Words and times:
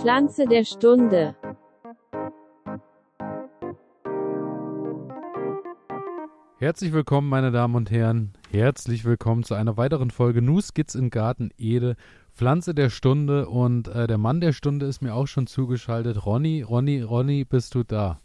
Pflanze 0.00 0.46
der 0.46 0.64
Stunde. 0.64 1.34
Herzlich 6.58 6.92
willkommen, 6.92 7.28
meine 7.28 7.50
Damen 7.50 7.74
und 7.74 7.90
Herren. 7.90 8.34
Herzlich 8.50 9.04
willkommen 9.04 9.42
zu 9.42 9.54
einer 9.54 9.76
weiteren 9.76 10.10
Folge 10.10 10.42
Nu 10.42 10.60
Skits 10.60 10.94
in 10.94 11.10
Garten 11.10 11.50
Ede. 11.56 11.96
Pflanze 12.32 12.74
der 12.74 12.90
Stunde 12.90 13.48
und 13.48 13.88
äh, 13.88 14.06
der 14.06 14.18
Mann 14.18 14.40
der 14.40 14.52
Stunde 14.52 14.86
ist 14.86 15.00
mir 15.00 15.14
auch 15.14 15.26
schon 15.26 15.46
zugeschaltet. 15.46 16.26
Ronny, 16.26 16.62
Ronny, 16.62 17.00
Ronny, 17.00 17.44
bist 17.44 17.74
du 17.74 17.82
da? 17.82 18.20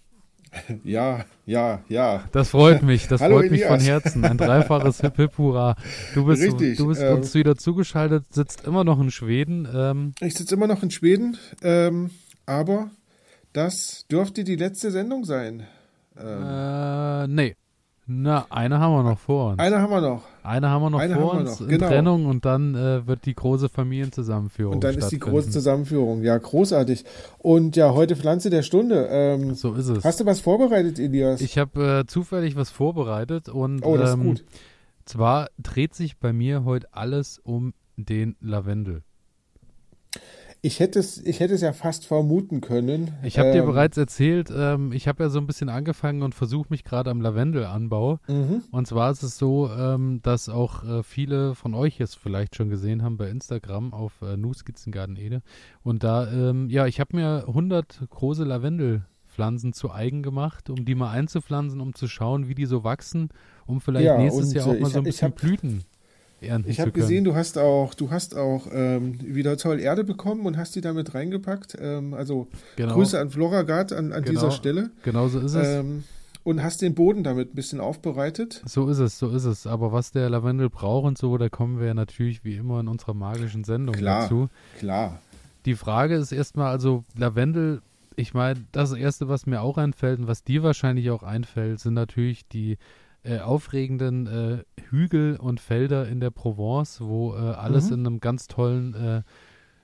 Ja, 0.83 1.25
ja, 1.45 1.81
ja. 1.89 2.23
Das 2.31 2.49
freut 2.49 2.81
mich, 2.83 3.07
das 3.07 3.21
Hallo, 3.21 3.39
freut 3.39 3.51
mich 3.51 3.65
von. 3.65 3.79
Herzen. 3.79 4.23
Ein 4.25 4.37
dreifaches 4.37 5.01
Hip 5.01 5.17
Hip 5.17 5.37
Hurra. 5.37 5.75
Du 6.13 6.25
bist, 6.25 6.41
Richtig, 6.43 6.77
du 6.77 6.87
bist 6.87 7.01
ähm, 7.01 7.15
uns 7.17 7.33
wieder 7.33 7.55
zugeschaltet, 7.55 8.25
sitzt 8.31 8.65
immer 8.65 8.83
noch 8.83 8.99
in 8.99 9.11
Schweden. 9.11 9.67
Ähm, 9.73 10.13
Ich 10.19 10.35
sitze 10.35 10.55
immer 10.55 10.67
noch 10.67 10.83
in 10.83 10.91
Schweden, 10.91 11.37
ähm, 11.63 12.11
aber 12.45 12.89
das 13.53 14.05
dürfte 14.09 14.43
die 14.43 14.55
letzte 14.55 14.91
Sendung 14.91 15.25
sein. 15.25 15.63
Ähm, 16.17 16.43
äh, 16.45 17.27
nee. 17.27 17.55
Na, 18.07 18.45
eine 18.49 18.79
haben 18.79 18.93
wir 18.93 19.03
noch 19.03 19.19
vor 19.19 19.51
uns. 19.51 19.59
eine 19.59 19.79
haben 19.79 19.91
wir 19.91 20.01
noch. 20.01 20.23
Eine 20.43 20.69
haben 20.69 20.81
wir 20.81 20.89
noch 20.89 20.99
eine 20.99 21.15
vor 21.15 21.33
wir 21.33 21.39
uns 21.39 21.59
noch, 21.59 21.61
in 21.61 21.67
genau. 21.67 21.87
Trennung 21.87 22.25
und 22.25 22.45
dann 22.45 22.75
äh, 22.75 23.05
wird 23.05 23.25
die 23.25 23.35
große 23.35 23.69
Familienzusammenführung 23.69 24.75
Und 24.75 24.83
dann 24.83 24.95
ist 24.95 25.09
die 25.09 25.19
große 25.19 25.49
Zusammenführung. 25.51 26.23
Ja, 26.23 26.37
großartig. 26.37 27.05
Und 27.37 27.75
ja, 27.75 27.93
heute 27.93 28.15
Pflanze 28.15 28.49
der 28.49 28.63
Stunde. 28.63 29.07
Ähm, 29.09 29.53
So 29.55 29.73
ist 29.73 29.87
es. 29.87 30.03
hast 30.03 30.19
du 30.19 30.25
was 30.25 30.39
vorbereitet, 30.39 30.99
Elias? 30.99 31.41
Ich 31.41 31.57
habe 31.57 31.99
äh, 32.01 32.05
zufällig 32.05 32.55
was 32.55 32.69
vorbereitet 32.69 33.49
und 33.49 33.85
oh, 33.85 33.97
das 33.97 34.09
ist 34.09 34.15
ähm, 34.15 34.23
gut. 34.23 34.43
zwar 35.05 35.49
dreht 35.61 35.93
sich 35.93 36.17
bei 36.17 36.33
mir 36.33 36.65
heute 36.65 36.87
alles 36.91 37.39
um 37.39 37.73
den 37.97 38.35
Lavendel. 38.39 39.03
Ich 40.63 40.79
hätte 40.79 40.99
es, 40.99 41.17
ich 41.17 41.39
hätte 41.39 41.55
es 41.55 41.61
ja 41.61 41.73
fast 41.73 42.05
vermuten 42.05 42.61
können. 42.61 43.11
Ich 43.23 43.39
habe 43.39 43.51
dir 43.51 43.61
Ähm, 43.61 43.65
bereits 43.65 43.97
erzählt, 43.97 44.51
ähm, 44.55 44.91
ich 44.91 45.07
habe 45.07 45.23
ja 45.23 45.29
so 45.29 45.39
ein 45.39 45.47
bisschen 45.47 45.69
angefangen 45.69 46.21
und 46.21 46.35
versuche 46.35 46.67
mich 46.69 46.83
gerade 46.83 47.09
am 47.09 47.19
Lavendelanbau. 47.19 48.19
Mhm. 48.27 48.61
Und 48.69 48.85
zwar 48.87 49.09
ist 49.09 49.23
es 49.23 49.39
so, 49.39 49.71
ähm, 49.71 50.19
dass 50.21 50.49
auch 50.49 50.83
äh, 50.83 51.01
viele 51.01 51.55
von 51.55 51.73
euch 51.73 51.99
es 51.99 52.13
vielleicht 52.13 52.55
schon 52.55 52.69
gesehen 52.69 53.01
haben 53.01 53.17
bei 53.17 53.27
Instagram 53.29 53.91
auf 53.91 54.21
äh, 54.21 54.37
Nuskizzengarten 54.37 55.15
Ede. 55.15 55.41
Und 55.81 56.03
da, 56.03 56.31
ähm, 56.31 56.69
ja, 56.69 56.85
ich 56.85 56.99
habe 56.99 57.15
mir 57.15 57.45
100 57.47 58.01
große 58.11 58.43
Lavendelpflanzen 58.43 59.73
zu 59.73 59.91
eigen 59.91 60.21
gemacht, 60.21 60.69
um 60.69 60.85
die 60.85 60.93
mal 60.93 61.09
einzupflanzen, 61.09 61.81
um 61.81 61.95
zu 61.95 62.07
schauen, 62.07 62.47
wie 62.47 62.53
die 62.55 62.65
so 62.67 62.83
wachsen, 62.83 63.29
um 63.65 63.81
vielleicht 63.81 64.05
Ja, 64.05 64.17
nächstes 64.19 64.53
Jahr 64.53 64.67
auch 64.67 64.73
äh, 64.75 64.79
mal 64.79 64.87
ich 64.87 64.93
so 64.93 64.99
ein 64.99 65.03
bisschen 65.05 65.29
hab- 65.29 65.35
Blüten 65.37 65.83
ernten 66.41 66.69
Ich 66.69 66.79
habe 66.79 66.91
gesehen, 66.91 67.23
du 67.23 67.35
hast 67.35 67.57
auch, 67.57 67.93
du 67.93 68.11
hast 68.11 68.35
auch 68.35 68.67
ähm, 68.71 69.17
wieder 69.21 69.57
toll 69.57 69.79
Erde 69.79 70.03
bekommen 70.03 70.45
und 70.45 70.57
hast 70.57 70.75
die 70.75 70.81
damit 70.81 71.13
reingepackt. 71.13 71.77
Ähm, 71.79 72.13
also 72.13 72.47
genau, 72.75 72.93
Grüße 72.95 73.19
an 73.19 73.29
Floragard 73.29 73.93
an, 73.93 74.11
an 74.11 74.23
Genau. 74.23 74.39
dieser 74.39 74.51
Stelle. 74.51 74.91
genau 75.03 75.27
so 75.27 75.39
ist 75.39 75.53
es. 75.55 75.67
Ähm, 75.67 76.03
und 76.43 76.63
hast 76.63 76.81
den 76.81 76.95
Boden 76.95 77.23
damit 77.23 77.53
ein 77.53 77.55
bisschen 77.55 77.79
aufbereitet. 77.79 78.63
So 78.65 78.89
ist 78.89 78.97
es, 78.97 79.19
so 79.19 79.29
ist 79.29 79.45
es. 79.45 79.67
Aber 79.67 79.91
was 79.91 80.11
der 80.11 80.27
Lavendel 80.29 80.69
braucht 80.71 81.05
und 81.05 81.17
so, 81.17 81.37
da 81.37 81.49
kommen 81.49 81.79
wir 81.79 81.87
ja 81.87 81.93
natürlich 81.93 82.43
wie 82.43 82.55
immer 82.55 82.79
in 82.79 82.87
unserer 82.87 83.13
magischen 83.13 83.63
Sendung 83.63 83.93
Klar. 83.95 84.23
dazu. 84.23 84.49
Klar. 84.79 85.19
Die 85.65 85.75
Frage 85.75 86.15
ist 86.15 86.31
erstmal, 86.31 86.71
also 86.71 87.03
Lavendel, 87.15 87.81
ich 88.15 88.33
meine, 88.33 88.59
das 88.71 88.91
Erste, 88.93 89.29
was 89.29 89.45
mir 89.45 89.61
auch 89.61 89.77
einfällt 89.77 90.19
und 90.19 90.27
was 90.27 90.43
dir 90.43 90.63
wahrscheinlich 90.63 91.11
auch 91.11 91.21
einfällt, 91.21 91.79
sind 91.79 91.93
natürlich 91.93 92.47
die 92.47 92.77
äh, 93.23 93.39
aufregenden 93.39 94.27
äh, 94.27 94.63
Hügel 94.89 95.35
und 95.37 95.59
Felder 95.59 96.07
in 96.07 96.19
der 96.19 96.31
Provence, 96.31 97.01
wo 97.01 97.33
äh, 97.35 97.37
alles 97.37 97.87
Mhm. 97.89 97.93
in 97.93 98.07
einem 98.07 98.19
ganz 98.19 98.47
tollen 98.47 98.93
äh, 98.95 99.21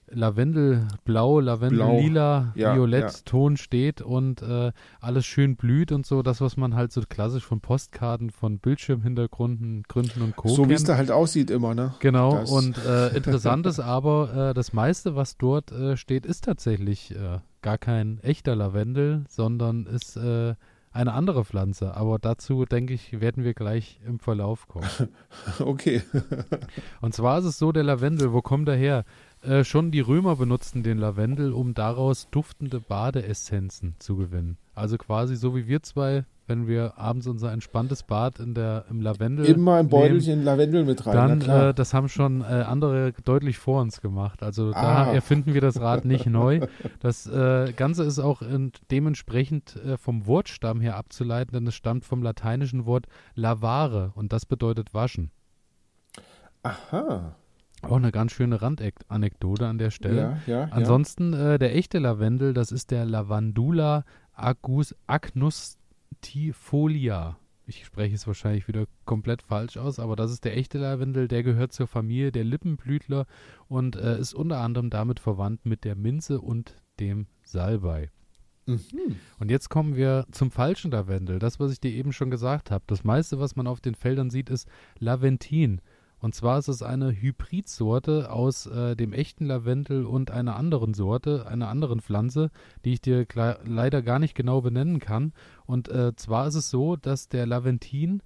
Lavendelblau, 0.10 1.40
Lavendellila, 1.42 2.54
ja, 2.56 2.74
Violett-Ton 2.76 3.58
steht 3.58 4.02
und 4.02 4.42
äh, 4.42 4.72
alles 5.02 5.26
schön 5.26 5.56
blüht 5.56 5.92
und 5.92 6.06
so. 6.06 6.22
Das, 6.22 6.40
was 6.42 6.58
man 6.58 6.76
halt 6.76 6.92
so 6.92 7.02
klassisch 7.08 7.44
von 7.44 7.60
Postkarten, 7.60 8.30
von 8.30 8.60
Bildschirmhintergründen 8.60 9.84
Gründen 9.84 10.22
und 10.22 10.36
Co. 10.36 10.48
So 10.50 10.70
wie 10.70 10.74
es 10.74 10.84
da 10.84 10.98
halt 10.98 11.12
aussieht 11.12 11.50
immer, 11.52 11.74
ne? 11.76 11.94
Genau, 12.00 12.36
Das- 12.36 12.52
und 12.52 12.78
interessant 13.16 13.66
ist 13.66 13.80
aber, 13.80 14.54
das 14.54 14.74
meiste, 14.74 15.16
was 15.16 15.38
dort 15.38 15.74
steht, 15.96 16.26
ist 16.26 16.44
tatsächlich 16.46 17.14
gar 17.62 17.78
kein 17.78 18.20
echter 18.22 18.56
Lavendel, 18.56 19.24
sondern 19.30 19.86
ist 19.88 20.18
eine 20.98 21.14
andere 21.14 21.46
Pflanze. 21.46 21.96
Aber 21.96 22.20
dazu, 22.20 22.66
denke 22.66 22.94
ich, 22.94 23.22
werden 23.22 23.44
wir 23.44 23.54
gleich 23.54 24.00
im 24.06 24.20
Verlauf 24.20 24.68
kommen. 24.68 24.88
Okay. 25.60 26.02
Und 27.02 27.14
zwar 27.14 27.40
ist 27.40 27.46
es 27.46 27.58
so, 27.58 27.72
der 27.72 27.84
Lavendel, 27.84 28.34
wo 28.34 28.42
kommt 28.42 28.68
er 28.68 28.76
her? 28.76 29.06
Äh, 29.42 29.64
schon 29.64 29.92
die 29.92 30.00
Römer 30.00 30.36
benutzten 30.36 30.84
den 30.84 30.98
Lavendel, 30.98 31.54
um 31.54 31.74
daraus 31.74 32.30
duftende 32.30 32.80
Badeessenzen 32.80 33.96
zu 34.00 34.16
gewinnen. 34.18 34.58
Also 34.74 34.98
quasi 34.98 35.36
so 35.36 35.56
wie 35.56 35.68
wir 35.68 35.84
zwei, 35.84 36.26
wenn 36.48 36.68
wir 36.68 36.98
abends 36.98 37.28
unser 37.28 37.52
entspanntes 37.52 38.04
Bad 38.04 38.40
in 38.40 38.54
der, 38.54 38.86
im 38.90 39.02
Lavendel 39.02 39.46
Immer 39.46 39.74
ein 39.74 39.78
nehmen, 39.86 39.90
Beutelchen 39.90 40.44
Lavendel 40.44 40.86
mit 40.86 41.06
rein. 41.06 41.40
dann, 41.40 41.42
äh, 41.42 41.74
das 41.74 41.94
haben 41.94 42.10
schon 42.10 42.42
äh, 42.42 42.46
andere 42.46 43.14
deutlich 43.24 43.58
vor 43.58 43.82
uns 43.82 44.02
gemacht. 44.02 44.42
Also 44.44 44.72
da 44.72 45.06
Ah. 45.06 45.14
erfinden 45.14 45.54
wir 45.54 45.62
das 45.62 45.80
Rad 45.80 46.06
nicht 46.06 46.26
neu. 46.28 46.62
Das 47.00 47.28
äh, 47.28 47.74
Ganze 47.74 48.04
ist 48.04 48.20
auch 48.20 48.42
in, 48.42 48.72
dementsprechend 48.92 49.76
äh, 49.76 49.98
vom 49.98 50.26
Wortstamm 50.26 50.82
her 50.82 50.96
abzuleiten, 50.96 51.54
denn 51.54 51.68
es 51.68 51.76
stammt 51.76 52.06
vom 52.06 52.24
lateinischen 52.24 52.86
Wort 52.86 53.06
lavare 53.36 54.12
und 54.16 54.32
das 54.34 54.46
bedeutet 54.46 54.94
waschen. 54.94 55.32
Aha. 56.64 57.36
Auch 57.84 57.96
eine 57.98 58.12
ganz 58.12 58.32
schöne 58.32 58.62
Randanekdote 58.62 59.68
an 59.68 59.78
der 59.78 59.92
Stelle. 59.92 60.22
Ja, 60.22 60.38
ja, 60.48 60.60
ja. 60.64 60.68
Ansonsten 60.72 61.34
äh, 61.34 61.60
der 61.60 61.76
echte 61.76 62.00
Lavendel, 62.00 62.54
das 62.54 62.72
ist 62.72 62.90
der 62.92 63.06
Lavandula 63.06 64.04
agus, 64.34 64.96
agnustifolia. 66.18 67.38
Ich 67.66 67.86
spreche 67.86 68.16
es 68.16 68.26
wahrscheinlich 68.28 68.68
wieder 68.70 68.86
komplett 69.04 69.42
falsch 69.42 69.76
aus, 69.76 70.00
aber 70.00 70.16
das 70.16 70.32
ist 70.32 70.46
der 70.46 70.56
echte 70.56 70.78
Lavendel, 70.78 71.28
der 71.28 71.44
gehört 71.44 71.74
zur 71.74 71.88
Familie 71.88 72.32
der 72.32 72.46
Lippenblütler 72.46 73.26
und 73.68 73.98
äh, 73.98 74.18
ist 74.18 74.34
unter 74.34 74.60
anderem 74.60 74.90
damit 74.90 75.20
verwandt 75.20 75.66
mit 75.66 75.84
der 75.84 75.96
Minze 75.96 76.40
und 76.40 76.82
dem 77.02 77.28
Salbei. 77.44 78.10
Mhm. 78.68 79.18
Und 79.38 79.52
jetzt 79.52 79.70
kommen 79.70 79.98
wir 79.98 80.26
zum 80.32 80.50
falschen 80.50 80.92
Lavendel. 80.92 81.40
Das, 81.40 81.60
was 81.60 81.74
ich 81.74 81.82
dir 81.82 81.92
eben 81.92 82.14
schon 82.14 82.32
gesagt 82.32 82.72
habe. 82.72 82.86
Das 82.88 83.04
meiste, 83.04 83.40
was 83.40 83.58
man 83.58 83.68
auf 83.68 83.82
den 83.82 83.96
Feldern 83.96 84.30
sieht, 84.30 84.50
ist 84.50 84.68
Laventin. 85.00 85.82
Und 86.20 86.34
zwar 86.34 86.58
ist 86.58 86.68
es 86.68 86.82
eine 86.82 87.12
Hybridsorte 87.12 88.32
aus 88.32 88.66
äh, 88.66 88.96
dem 88.96 89.14
echten 89.14 89.46
Lavendel 89.46 90.06
und 90.06 90.32
einer 90.32 90.56
anderen 90.56 90.94
Sorte, 90.96 91.46
einer 91.46 91.68
anderen 91.68 92.02
Pflanze, 92.02 92.50
die 92.86 92.94
ich 92.94 93.02
dir 93.02 93.28
leider 93.66 94.02
gar 94.02 94.18
nicht 94.18 94.34
genau 94.34 94.62
benennen 94.62 95.00
kann. 95.00 95.34
Und 95.68 95.90
äh, 95.90 96.16
zwar 96.16 96.48
ist 96.48 96.56
es 96.56 96.70
so, 96.72 96.96
dass 96.96 97.30
der 97.30 97.46
Laventin 97.46 98.24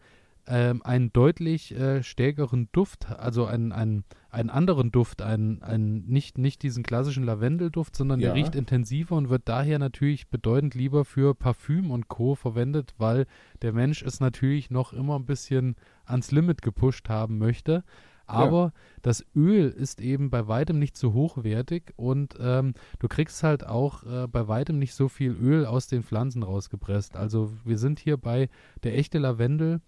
ähm, 0.48 0.82
einen 0.84 1.14
deutlich 1.14 1.76
äh, 1.76 2.02
stärkeren 2.02 2.68
Duft, 2.72 3.08
also 3.10 3.46
einen, 3.46 3.72
einen, 3.72 4.06
einen 4.30 4.50
anderen 4.50 4.92
Duft, 4.92 5.22
einen, 5.22 5.62
einen 5.62 6.08
nicht, 6.08 6.38
nicht 6.38 6.64
diesen 6.64 6.84
klassischen 6.84 7.24
Lavendelduft, 7.24 7.96
sondern 7.96 8.20
der 8.20 8.30
Ja. 8.30 8.34
riecht 8.34 8.56
intensiver 8.56 9.16
und 9.16 9.30
wird 9.30 9.44
daher 9.46 9.78
natürlich 9.78 10.30
bedeutend 10.30 10.74
lieber 10.74 11.06
für 11.06 11.36
Parfüm 11.36 11.92
und 11.92 12.08
Co. 12.08 12.36
verwendet, 12.36 12.96
weil 12.98 13.28
der 13.62 13.74
Mensch 13.74 14.02
es 14.02 14.20
natürlich 14.20 14.72
noch 14.72 14.94
immer 14.94 15.18
ein 15.20 15.26
bisschen 15.26 15.76
ans 16.06 16.32
Limit 16.32 16.62
gepusht 16.62 17.10
haben 17.10 17.38
möchte. 17.38 17.84
Aber 18.32 18.74
das 19.02 19.26
Öl 19.36 19.70
ist 19.70 20.02
eben 20.02 20.30
bei 20.30 20.48
weitem 20.48 20.80
nicht 20.80 20.98
so 20.98 21.14
hochwertig 21.14 21.94
und 21.96 22.36
ähm, 22.40 22.74
du 23.00 23.08
kriegst 23.08 23.44
halt 23.44 23.66
auch 23.66 24.04
äh, 24.04 24.28
bei 24.28 24.48
weitem 24.48 24.80
nicht 24.80 24.94
so 24.94 25.08
viel 25.08 25.32
Öl 25.32 25.66
aus 25.66 25.88
den 25.88 26.04
Pflanzen 26.04 26.44
rausgepresst. 26.44 27.16
Also 27.16 27.52
wir 27.66 27.78
sind 27.78 28.00
hier 28.00 28.18
bei 28.18 28.50
der 28.84 28.98
echte 28.98 29.20
Lavendel 29.20 29.82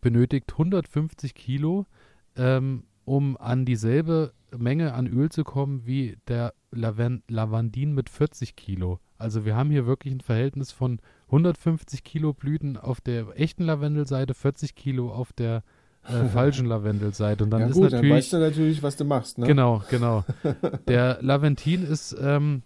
benötigt 0.00 0.52
150 0.52 1.34
Kilo, 1.34 1.86
ähm, 2.36 2.84
um 3.04 3.36
an 3.36 3.64
dieselbe 3.64 4.32
Menge 4.56 4.94
an 4.94 5.06
Öl 5.06 5.30
zu 5.30 5.44
kommen 5.44 5.86
wie 5.86 6.16
der 6.28 6.54
Laven 6.70 7.22
Lavandin 7.28 7.92
mit 7.92 8.08
40 8.08 8.56
Kilo. 8.56 9.00
Also 9.16 9.44
wir 9.44 9.56
haben 9.56 9.70
hier 9.70 9.86
wirklich 9.86 10.14
ein 10.14 10.20
Verhältnis 10.20 10.70
von 10.70 11.00
150 11.26 12.04
Kilo 12.04 12.32
Blüten 12.32 12.76
auf 12.76 13.00
der 13.00 13.38
echten 13.38 13.64
Lavendelseite, 13.64 14.34
40 14.34 14.74
Kilo 14.74 15.10
auf 15.10 15.32
der 15.32 15.56
äh, 15.56 15.62
falschen 16.32 16.66
Lavendelseite. 16.66 17.44
Und 17.44 17.50
dann 17.50 17.60
ja 17.60 17.66
ist 17.68 17.74
gut, 17.74 17.84
dann 17.92 18.00
natürlich 18.00 18.14
weißt 18.16 18.32
du 18.32 18.38
natürlich, 18.38 18.82
was 18.82 18.96
du 18.96 19.04
machst, 19.04 19.38
ne? 19.38 19.46
Genau, 19.46 19.82
genau. 19.90 20.24
Der 20.88 21.18
Laventin 21.22 21.82
ist 21.84 22.16
ähm, 22.20 22.62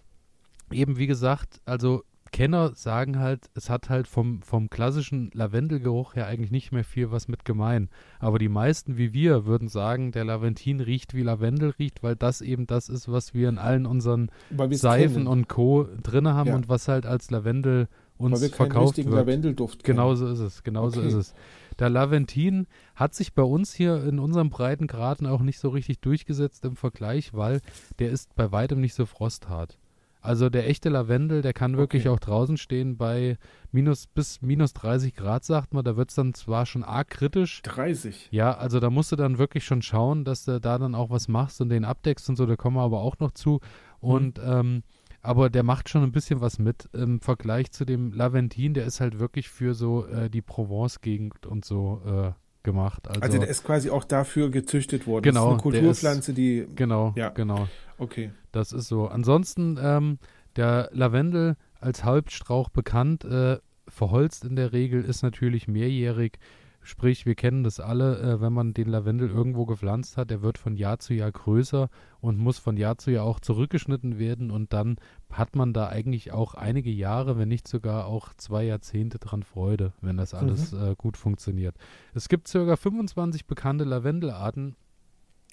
eben, 0.71 0.97
wie 0.99 1.07
gesagt, 1.07 1.61
also 1.65 2.03
Kenner 2.33 2.73
sagen 2.75 3.19
halt, 3.19 3.51
es 3.55 3.69
hat 3.69 3.91
halt 3.91 4.09
vom, 4.09 4.41
vom 4.41 4.71
klassischen 4.71 5.31
Lavendelgeruch 5.35 6.15
her 6.15 6.27
eigentlich 6.29 6.51
nicht 6.51 6.73
mehr 6.73 6.83
viel 6.83 7.11
was 7.11 7.29
mit 7.29 7.45
gemein. 7.45 7.91
Aber 8.21 8.39
die 8.39 8.49
meisten 8.49 8.97
wie 8.97 9.13
wir 9.13 9.45
würden 9.45 9.69
sagen, 9.69 10.13
der 10.13 10.25
Laventin 10.25 10.81
riecht 10.81 11.13
wie 11.13 11.21
Lavendel 11.23 11.75
riecht, 11.79 12.03
weil 12.03 12.17
das 12.17 12.41
eben 12.41 12.67
das 12.67 12.89
ist, 12.89 13.13
was 13.13 13.35
wir 13.35 13.51
in 13.51 13.59
allen 13.59 13.85
unseren 13.85 14.31
Seifen 14.71 15.13
kennen. 15.15 15.27
und 15.27 15.49
Co. 15.51 15.87
drin 16.03 16.27
haben 16.27 16.49
Ja. 16.49 16.55
und 16.55 16.71
was 16.71 16.89
halt 16.89 17.05
als 17.05 17.31
Lavendel 17.31 17.89
uns 18.17 18.33
Weil 18.41 18.41
wir 18.41 18.49
keinen 18.49 18.57
verkauft 18.71 18.89
richtigen 18.97 19.11
wird. 19.11 19.21
Lavendelduft 19.27 19.85
kennen. 19.85 19.97
Genau 19.99 20.15
so 20.15 20.27
ist 20.29 20.39
es, 20.39 20.63
genau 20.63 20.89
so 20.89 21.01
Okay. 21.01 21.09
ist 21.09 21.15
es. 21.15 21.35
Der 21.79 21.91
Laventin 21.91 22.67
hat 23.03 23.15
sich 23.15 23.35
bei 23.35 23.43
uns 23.43 23.75
hier 23.75 24.03
in 24.05 24.19
unserem 24.19 24.49
Breitengraden 24.51 25.27
auch 25.27 25.43
nicht 25.43 25.59
so 25.59 25.69
richtig 25.69 26.01
durchgesetzt 26.01 26.65
im 26.65 26.77
Vergleich, 26.77 27.35
weil 27.35 27.61
der 27.99 28.11
ist 28.11 28.35
bei 28.35 28.53
weitem 28.53 28.81
nicht 28.81 28.95
so 28.95 29.05
frosthart. 29.07 29.79
Also 30.25 30.49
der 30.49 30.69
echte 30.69 30.89
Lavendel, 30.89 31.43
der 31.43 31.53
kann 31.53 31.77
wirklich 31.77 32.05
Okay. 32.05 32.15
auch 32.15 32.21
draußen 32.21 32.57
stehen 32.57 32.97
bei 32.97 33.39
minus 33.73 34.07
bis 34.07 34.41
minus 34.41 34.73
30 34.73 35.17
Grad, 35.17 35.45
sagt 35.45 35.75
man. 35.75 35.85
Da 35.85 35.97
wird 35.97 36.11
es 36.11 36.15
dann 36.15 36.33
zwar 36.33 36.65
schon 36.65 36.85
arg 36.85 37.09
kritisch. 37.11 37.61
30. 37.63 38.29
Ja, 38.31 38.57
also 38.57 38.79
da 38.79 38.89
musst 38.89 39.11
du 39.11 39.17
dann 39.17 39.39
wirklich 39.39 39.65
schon 39.65 39.83
schauen, 39.83 40.25
dass 40.25 40.45
du 40.45 40.61
da 40.61 40.79
dann 40.79 40.95
auch 40.95 41.11
was 41.11 41.27
machst 41.27 41.61
und 41.61 41.71
den 41.71 41.85
abdeckst 41.85 42.29
und 42.29 42.37
so, 42.37 42.47
da 42.47 42.55
kommen 42.55 42.77
wir 42.77 42.83
aber 42.83 43.01
auch 43.01 43.19
noch 43.19 43.33
zu. 43.33 43.59
Und 43.99 44.41
ähm, 44.45 44.85
aber 45.23 45.51
der 45.51 45.65
macht 45.65 45.89
schon 45.89 46.05
ein 46.05 46.13
bisschen 46.13 46.41
was 46.41 46.59
mit 46.61 46.89
im 46.93 47.21
Vergleich 47.21 47.73
zu 47.73 47.85
dem 47.85 48.13
Laventin, 48.13 48.75
der 48.75 48.87
ist 48.87 49.01
halt 49.01 49.19
wirklich 49.19 49.49
für 49.49 49.75
so 49.75 50.07
äh, 50.07 50.31
die 50.31 50.43
Provence-Gegend 50.43 51.47
und 51.47 51.65
so 51.65 52.01
äh, 52.07 52.33
gemacht. 52.63 53.09
Also, 53.09 53.21
Also 53.21 53.39
der 53.39 53.49
ist 53.49 53.65
quasi 53.65 53.91
auch 53.91 54.05
dafür 54.05 54.51
gezüchtet 54.51 55.07
worden. 55.07 55.25
Genau, 55.25 55.51
Das 55.55 55.59
ist 55.59 55.65
eine 55.65 55.73
der 55.73 55.81
ist- 55.81 55.83
Kulturpflanze, 56.01 56.33
die. 56.33 56.67
genau, 56.75 57.13
Ja. 57.17 57.31
genau. 57.31 57.69
Okay. 57.99 58.31
Das 58.53 58.73
ist 58.73 58.89
so. 58.89 59.07
Ansonsten 59.09 59.79
ähm, 59.83 60.19
der 60.57 60.91
Lavendel 60.93 61.57
als 61.81 62.05
Halbstrauch 62.05 62.69
bekannt, 62.69 63.25
äh, 63.25 63.59
verholzt 63.89 64.45
in 64.45 64.57
der 64.57 64.73
Regel, 64.73 65.05
ist 65.05 65.23
natürlich 65.23 65.67
mehrjährig. 65.69 66.39
Sprich, 66.85 67.27
wir 67.27 67.37
kennen 67.37 67.63
das 67.63 67.79
alle, 67.79 68.19
äh, 68.19 68.41
wenn 68.41 68.53
man 68.53 68.75
den 68.75 68.89
Lavendel 68.89 69.31
irgendwo 69.31 69.67
gepflanzt 69.67 70.17
hat, 70.17 70.31
der 70.31 70.43
wird 70.43 70.59
von 70.59 70.77
Jahr 70.77 70.99
zu 70.99 71.15
Jahr 71.15 71.31
größer 71.31 71.89
und 72.21 72.39
muss 72.39 72.59
von 72.59 72.77
Jahr 72.77 72.99
zu 72.99 73.13
Jahr 73.13 73.25
auch 73.25 73.39
zurückgeschnitten 73.39 74.19
werden 74.19 74.51
und 74.51 74.73
dann 74.73 74.97
hat 75.31 75.55
man 75.55 75.73
da 75.73 75.89
eigentlich 75.89 76.33
auch 76.33 76.55
einige 76.55 76.91
Jahre, 76.91 77.39
wenn 77.39 77.49
nicht 77.49 77.69
sogar 77.69 78.07
auch 78.07 78.35
zwei 78.35 78.65
Jahrzehnte 78.65 79.21
dran 79.21 79.45
Freude, 79.45 79.93
wenn 80.01 80.17
das 80.17 80.35
alles 80.35 80.73
äh, 80.73 80.97
gut 80.99 81.17
funktioniert. 81.17 81.77
Es 82.15 82.29
gibt 82.29 82.51
ca. 82.51 82.77
25 82.77 83.47
bekannte 83.47 83.85
Lavendelarten 83.85 84.75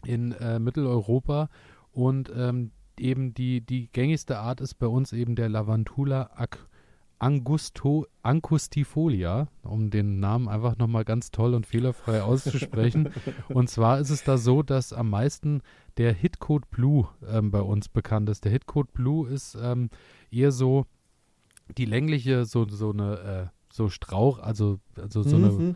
in 0.06 0.32
äh, 0.32 0.58
Mitteleuropa 0.58 1.50
und 1.92 2.32
ähm, 2.36 2.72
eben 2.98 3.34
die, 3.34 3.62
die 3.62 3.88
gängigste 3.92 4.40
Art 4.40 4.62
ist 4.62 4.76
bei 4.76 4.88
uns 4.88 5.14
eben 5.14 5.36
der 5.36 5.50
Lavandula 5.50 6.32
ac 6.36 6.58
Angusto, 7.20 8.08
angustifolia, 8.24 9.50
um 9.64 9.90
den 9.90 10.20
Namen 10.20 10.48
einfach 10.48 10.78
nochmal 10.78 11.04
ganz 11.04 11.32
toll 11.32 11.54
und 11.54 11.66
fehlerfrei 11.66 12.22
auszusprechen. 12.22 13.10
und 13.50 13.70
zwar 13.70 14.00
ist 14.00 14.10
es 14.10 14.24
da 14.24 14.38
so, 14.38 14.64
dass 14.64 14.94
am 14.94 15.10
meisten 15.10 15.62
der 15.98 16.14
Hitcode 16.14 16.70
Blue 16.72 17.08
ähm, 17.28 17.52
bei 17.52 17.62
uns 17.62 17.90
bekannt 17.90 18.30
ist. 18.30 18.46
Der 18.46 18.52
Hitcode 18.54 18.92
Blue 18.94 19.30
ist 19.30 19.58
ähm, 19.62 19.90
eher 20.32 20.52
so 20.52 20.86
die 21.78 21.86
längliche, 21.86 22.46
so, 22.46 22.68
so 22.68 22.92
eine, 22.92 23.20
äh, 23.20 23.48
so 23.72 23.90
Strauch, 23.90 24.40
also, 24.40 24.80
also 24.96 25.22
so 25.24 25.36
eine, 25.36 25.50
Mhm. 25.50 25.76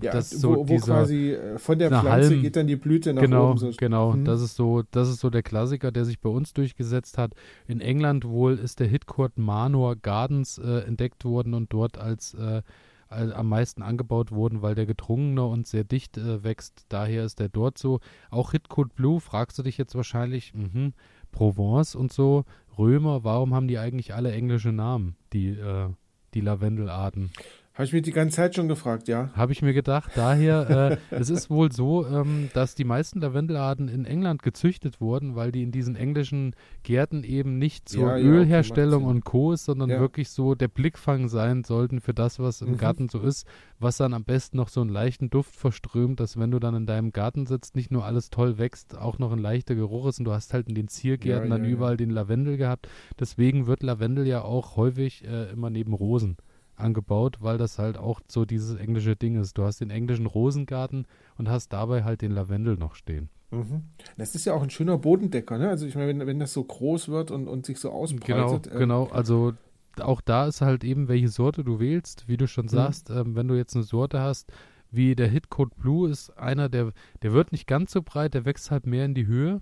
Ja, 0.00 0.12
das 0.12 0.32
ist 0.32 0.42
wo, 0.44 0.54
so 0.54 0.58
wo 0.60 0.64
dieser, 0.64 0.94
quasi 0.94 1.32
äh, 1.32 1.58
von 1.58 1.78
der 1.78 1.88
Pflanze 1.88 2.30
Halm- 2.30 2.42
geht 2.42 2.56
dann 2.56 2.66
die 2.66 2.76
Blüte 2.76 3.14
nach 3.14 3.22
genau, 3.22 3.50
oben. 3.50 3.58
So. 3.58 3.70
genau. 3.76 4.12
Mhm. 4.12 4.24
Das 4.24 4.40
ist 4.40 4.56
so, 4.56 4.82
das 4.90 5.08
ist 5.08 5.20
so 5.20 5.30
der 5.30 5.42
Klassiker, 5.42 5.92
der 5.92 6.04
sich 6.04 6.20
bei 6.20 6.28
uns 6.28 6.52
durchgesetzt 6.52 7.18
hat. 7.18 7.32
In 7.66 7.80
England 7.80 8.24
wohl 8.24 8.58
ist 8.58 8.80
der 8.80 8.88
Hitcourt 8.88 9.38
Manor 9.38 9.96
Gardens 9.96 10.58
äh, 10.58 10.80
entdeckt 10.80 11.24
worden 11.24 11.54
und 11.54 11.72
dort 11.72 11.98
als, 11.98 12.34
äh, 12.34 12.62
am 13.08 13.48
meisten 13.48 13.82
angebaut 13.82 14.32
worden, 14.32 14.62
weil 14.62 14.74
der 14.74 14.86
gedrungener 14.86 15.46
und 15.46 15.66
sehr 15.66 15.84
dicht 15.84 16.16
äh, 16.18 16.42
wächst. 16.42 16.86
Daher 16.88 17.24
ist 17.24 17.38
der 17.38 17.48
dort 17.48 17.78
so. 17.78 18.00
Auch 18.30 18.50
Hitcourt 18.52 18.94
Blue, 18.94 19.20
fragst 19.20 19.58
du 19.58 19.62
dich 19.62 19.78
jetzt 19.78 19.94
wahrscheinlich, 19.94 20.52
mhm, 20.54 20.94
Provence 21.30 21.94
und 21.94 22.12
so, 22.12 22.44
Römer, 22.78 23.24
warum 23.24 23.54
haben 23.54 23.68
die 23.68 23.78
eigentlich 23.78 24.14
alle 24.14 24.32
englische 24.32 24.72
Namen, 24.72 25.16
die, 25.32 25.50
äh, 25.50 25.88
die 26.32 26.40
Lavendelarten? 26.40 27.30
Habe 27.74 27.86
ich 27.86 27.92
mich 27.92 28.02
die 28.02 28.12
ganze 28.12 28.36
Zeit 28.36 28.54
schon 28.54 28.68
gefragt, 28.68 29.08
ja. 29.08 29.30
Habe 29.34 29.50
ich 29.50 29.60
mir 29.60 29.72
gedacht. 29.74 30.12
Daher, 30.14 30.70
äh, 30.92 30.96
es 31.10 31.28
ist 31.28 31.50
wohl 31.50 31.72
so, 31.72 32.06
ähm, 32.06 32.48
dass 32.54 32.76
die 32.76 32.84
meisten 32.84 33.20
Lavendelarten 33.20 33.88
in 33.88 34.04
England 34.04 34.44
gezüchtet 34.44 35.00
wurden, 35.00 35.34
weil 35.34 35.50
die 35.50 35.64
in 35.64 35.72
diesen 35.72 35.96
englischen 35.96 36.54
Gärten 36.84 37.24
eben 37.24 37.58
nicht 37.58 37.88
zur 37.88 38.10
Ja, 38.10 38.16
ja, 38.16 38.24
Ölherstellung 38.24 39.00
Sinn. 39.02 39.10
und 39.10 39.24
Co. 39.24 39.50
ist, 39.52 39.64
sondern 39.64 39.90
Ja. 39.90 39.98
wirklich 39.98 40.28
so 40.30 40.54
der 40.54 40.68
Blickfang 40.68 41.26
sein 41.28 41.64
sollten 41.64 42.00
für 42.00 42.14
das, 42.14 42.38
was 42.38 42.62
im 42.62 42.70
Mhm. 42.72 42.76
Garten 42.76 43.08
so 43.08 43.18
ist, 43.18 43.44
was 43.80 43.96
dann 43.96 44.14
am 44.14 44.22
besten 44.22 44.56
noch 44.56 44.68
so 44.68 44.80
einen 44.80 44.90
leichten 44.90 45.28
Duft 45.28 45.56
verströmt, 45.56 46.20
dass 46.20 46.38
wenn 46.38 46.52
du 46.52 46.60
dann 46.60 46.76
in 46.76 46.86
deinem 46.86 47.10
Garten 47.10 47.44
sitzt, 47.44 47.74
nicht 47.74 47.90
nur 47.90 48.04
alles 48.04 48.30
toll 48.30 48.56
wächst, 48.56 48.96
auch 48.96 49.18
noch 49.18 49.32
ein 49.32 49.40
leichter 49.40 49.74
Geruch 49.74 50.06
ist 50.06 50.20
und 50.20 50.26
du 50.26 50.32
hast 50.32 50.54
halt 50.54 50.68
in 50.68 50.76
den 50.76 50.86
Ziergärten 50.86 51.50
Ja, 51.50 51.56
dann 51.56 51.64
ja, 51.64 51.70
ja. 51.70 51.74
überall 51.74 51.96
den 51.96 52.10
Lavendel 52.10 52.56
gehabt. 52.56 52.86
Deswegen 53.18 53.66
wird 53.66 53.82
Lavendel 53.82 54.28
ja 54.28 54.42
auch 54.42 54.76
häufig 54.76 55.24
äh, 55.24 55.50
immer 55.50 55.70
neben 55.70 55.92
Rosen 55.92 56.36
angebaut, 56.76 57.38
weil 57.40 57.58
das 57.58 57.78
halt 57.78 57.96
auch 57.96 58.20
so 58.28 58.44
dieses 58.44 58.76
englische 58.76 59.16
Ding 59.16 59.40
ist. 59.40 59.56
Du 59.58 59.64
hast 59.64 59.80
den 59.80 59.90
englischen 59.90 60.26
Rosengarten 60.26 61.06
und 61.36 61.48
hast 61.48 61.72
dabei 61.72 62.04
halt 62.04 62.22
den 62.22 62.32
Lavendel 62.32 62.76
noch 62.76 62.94
stehen. 62.94 63.28
Mhm. 63.50 63.82
Das 64.16 64.34
ist 64.34 64.44
ja 64.44 64.54
auch 64.54 64.62
ein 64.62 64.70
schöner 64.70 64.98
Bodendecker, 64.98 65.58
ne? 65.58 65.68
Also 65.68 65.86
ich 65.86 65.94
meine, 65.94 66.08
wenn, 66.08 66.26
wenn 66.26 66.38
das 66.40 66.52
so 66.52 66.64
groß 66.64 67.08
wird 67.08 67.30
und, 67.30 67.46
und 67.48 67.64
sich 67.66 67.78
so 67.78 67.88
Genau, 67.90 67.98
ausbreitet. 68.44 68.72
äh, 68.72 68.78
genau. 68.78 69.04
Also 69.06 69.52
auch 70.00 70.20
da 70.20 70.46
ist 70.46 70.60
halt 70.60 70.82
eben, 70.82 71.06
welche 71.08 71.28
Sorte 71.28 71.62
du 71.62 71.78
wählst, 71.78 72.26
wie 72.26 72.36
du 72.36 72.48
schon 72.48 72.66
sagst, 72.68 73.10
ähm, 73.10 73.36
wenn 73.36 73.46
du 73.46 73.54
jetzt 73.54 73.76
eine 73.76 73.84
Sorte 73.84 74.20
hast, 74.20 74.52
wie 74.90 75.14
der 75.14 75.28
Hitcode 75.28 75.74
Blue 75.76 76.08
ist 76.10 76.30
einer, 76.36 76.68
der, 76.68 76.92
der 77.22 77.32
wird 77.32 77.52
nicht 77.52 77.66
ganz 77.68 77.92
so 77.92 78.02
breit, 78.02 78.34
der 78.34 78.44
wächst 78.44 78.70
halt 78.72 78.86
mehr 78.86 79.04
in 79.04 79.14
die 79.14 79.26
Höhe. 79.26 79.60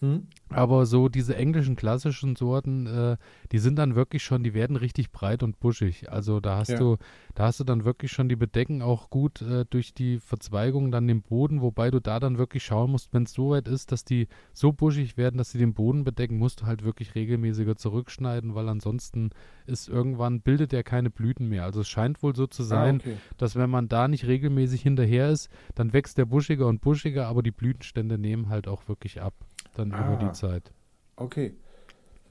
Hm? 0.00 0.26
Aber 0.50 0.86
so 0.86 1.08
diese 1.08 1.34
englischen 1.36 1.74
klassischen 1.74 2.36
Sorten, 2.36 2.86
äh, 2.86 3.16
die 3.50 3.58
sind 3.58 3.76
dann 3.76 3.96
wirklich 3.96 4.22
schon, 4.22 4.44
die 4.44 4.54
werden 4.54 4.76
richtig 4.76 5.10
breit 5.10 5.42
und 5.42 5.58
buschig. 5.58 6.12
Also 6.12 6.38
da 6.38 6.58
hast 6.58 6.68
Ja. 6.68 6.78
du, 6.78 6.96
da 7.34 7.46
hast 7.46 7.58
du 7.58 7.64
dann 7.64 7.84
wirklich 7.84 8.12
schon, 8.12 8.28
die 8.28 8.36
bedecken 8.36 8.80
auch 8.80 9.10
gut 9.10 9.42
äh, 9.42 9.64
durch 9.68 9.92
die 9.92 10.18
Verzweigung 10.20 10.92
dann 10.92 11.08
den 11.08 11.22
Boden, 11.22 11.62
wobei 11.62 11.90
du 11.90 12.00
da 12.00 12.20
dann 12.20 12.38
wirklich 12.38 12.62
schauen 12.64 12.92
musst, 12.92 13.12
wenn 13.12 13.24
es 13.24 13.32
so 13.32 13.50
weit 13.50 13.66
ist, 13.66 13.90
dass 13.90 14.04
die 14.04 14.28
so 14.52 14.72
buschig 14.72 15.16
werden, 15.16 15.36
dass 15.38 15.50
sie 15.50 15.58
den 15.58 15.74
Boden 15.74 16.04
bedecken, 16.04 16.38
musst 16.38 16.60
du 16.60 16.66
halt 16.66 16.84
wirklich 16.84 17.14
regelmäßiger 17.16 17.74
zurückschneiden, 17.76 18.54
weil 18.54 18.68
ansonsten 18.68 19.30
ist 19.66 19.88
irgendwann 19.88 20.42
bildet 20.42 20.72
er 20.72 20.84
keine 20.84 21.10
Blüten 21.10 21.48
mehr. 21.48 21.64
Also 21.64 21.80
es 21.80 21.88
scheint 21.88 22.22
wohl 22.22 22.36
so 22.36 22.46
zu 22.46 22.62
sein, 22.62 22.98
Ah, 23.02 23.08
okay. 23.10 23.16
dass 23.38 23.56
wenn 23.56 23.70
man 23.70 23.88
da 23.88 24.06
nicht 24.06 24.26
regelmäßig 24.26 24.82
hinterher 24.82 25.30
ist, 25.30 25.48
dann 25.74 25.92
wächst 25.92 26.18
der 26.18 26.26
buschiger 26.26 26.66
und 26.68 26.80
buschiger, 26.82 27.26
aber 27.26 27.42
die 27.42 27.50
Blütenstände 27.50 28.16
nehmen 28.16 28.48
halt 28.48 28.68
auch 28.68 28.86
wirklich 28.88 29.20
ab, 29.20 29.34
dann 29.78 29.88
über 29.88 29.98
Ah. 29.98 30.16
die 30.16 30.32
Zeit. 30.32 30.72
okay. 31.16 31.54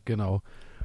Genau. 0.05 0.41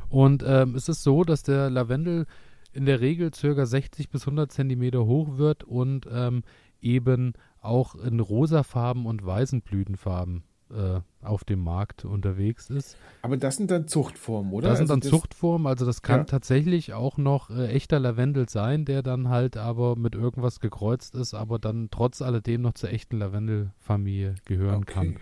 Und 0.08 0.42
ähm, 0.46 0.74
es 0.74 0.88
ist 0.88 1.02
so, 1.02 1.24
dass 1.24 1.42
der 1.42 1.68
Lavendel 1.70 2.26
in 2.72 2.86
der 2.86 3.00
Regel 3.00 3.32
circa 3.34 3.66
60 3.66 4.08
bis 4.10 4.22
100 4.22 4.50
Zentimeter 4.50 5.04
hoch 5.04 5.36
wird 5.36 5.62
und 5.64 6.06
ähm, 6.10 6.42
eben 6.80 7.34
auch 7.60 7.94
in 7.94 8.18
rosafarben 8.20 9.04
und 9.06 9.24
weißen 9.24 9.60
Blütenfarben 9.60 10.42
äh, 10.70 11.00
auf 11.20 11.44
dem 11.44 11.62
Markt 11.62 12.04
unterwegs 12.04 12.70
ist. 12.70 12.96
Aber 13.22 13.36
das 13.36 13.56
sind 13.56 13.70
dann 13.70 13.86
Zuchtformen, 13.88 14.52
oder? 14.52 14.68
Das 14.70 14.78
sind 14.78 14.90
Also 14.90 15.00
dann 15.00 15.02
Zuchtformen, 15.02 15.66
also 15.66 15.84
das 15.84 16.00
kann 16.00 16.20
Ja. 16.20 16.24
tatsächlich 16.24 16.94
auch 16.94 17.18
noch 17.18 17.50
äh, 17.50 17.66
echter 17.68 17.98
Lavendel 18.00 18.48
sein, 18.48 18.84
der 18.84 19.02
dann 19.02 19.28
halt 19.28 19.56
aber 19.58 19.96
mit 19.96 20.14
irgendwas 20.14 20.60
gekreuzt 20.60 21.14
ist, 21.14 21.34
aber 21.34 21.58
dann 21.58 21.88
trotz 21.90 22.22
alledem 22.22 22.62
noch 22.62 22.72
zur 22.72 22.90
echten 22.90 23.18
Lavendelfamilie 23.18 24.36
gehören 24.46 24.82
okay. 24.84 24.92
kann. 24.94 25.16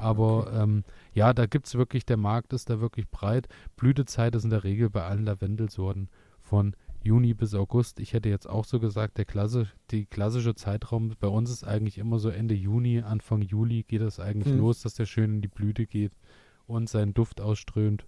Aber 0.00 0.52
ähm, 0.54 0.84
ja, 1.12 1.32
da 1.32 1.46
gibt 1.46 1.66
es 1.66 1.74
wirklich, 1.74 2.06
der 2.06 2.16
Markt 2.16 2.52
ist 2.52 2.70
da 2.70 2.80
wirklich 2.80 3.08
breit. 3.08 3.48
Blütezeit 3.76 4.34
ist 4.34 4.44
in 4.44 4.50
der 4.50 4.64
Regel 4.64 4.90
bei 4.90 5.04
allen 5.04 5.24
Lavendelsorten 5.24 6.08
von 6.40 6.74
Juni 7.02 7.34
bis 7.34 7.54
August. 7.54 8.00
Ich 8.00 8.12
hätte 8.12 8.28
jetzt 8.28 8.48
auch 8.48 8.64
so 8.64 8.80
gesagt, 8.80 9.18
der 9.18 9.24
Klasse, 9.24 9.68
die 9.90 10.06
klassische 10.06 10.54
Zeitraum 10.54 11.14
bei 11.18 11.28
uns 11.28 11.50
ist 11.50 11.64
eigentlich 11.64 11.98
immer 11.98 12.18
so 12.18 12.28
Ende 12.28 12.54
Juni, 12.54 13.00
Anfang 13.00 13.42
Juli 13.42 13.84
geht 13.84 14.02
das 14.02 14.20
eigentlich 14.20 14.52
Hm. 14.52 14.60
los, 14.60 14.82
dass 14.82 14.94
der 14.94 15.06
schön 15.06 15.36
in 15.36 15.40
die 15.42 15.48
Blüte 15.48 15.86
geht 15.86 16.12
und 16.66 16.88
seinen 16.88 17.14
Duft 17.14 17.40
ausströmt. 17.40 18.04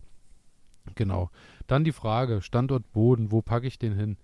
Genau. 0.95 1.31
Dann 1.69 1.85
die 1.85 1.93
Frage, 1.93 2.43
Standort 2.43 2.91
Boden, 2.93 3.31
wo 3.31 3.41
packe 3.41 3.67
ich 3.67 3.79
den 3.79 3.95
hin? 3.95 4.17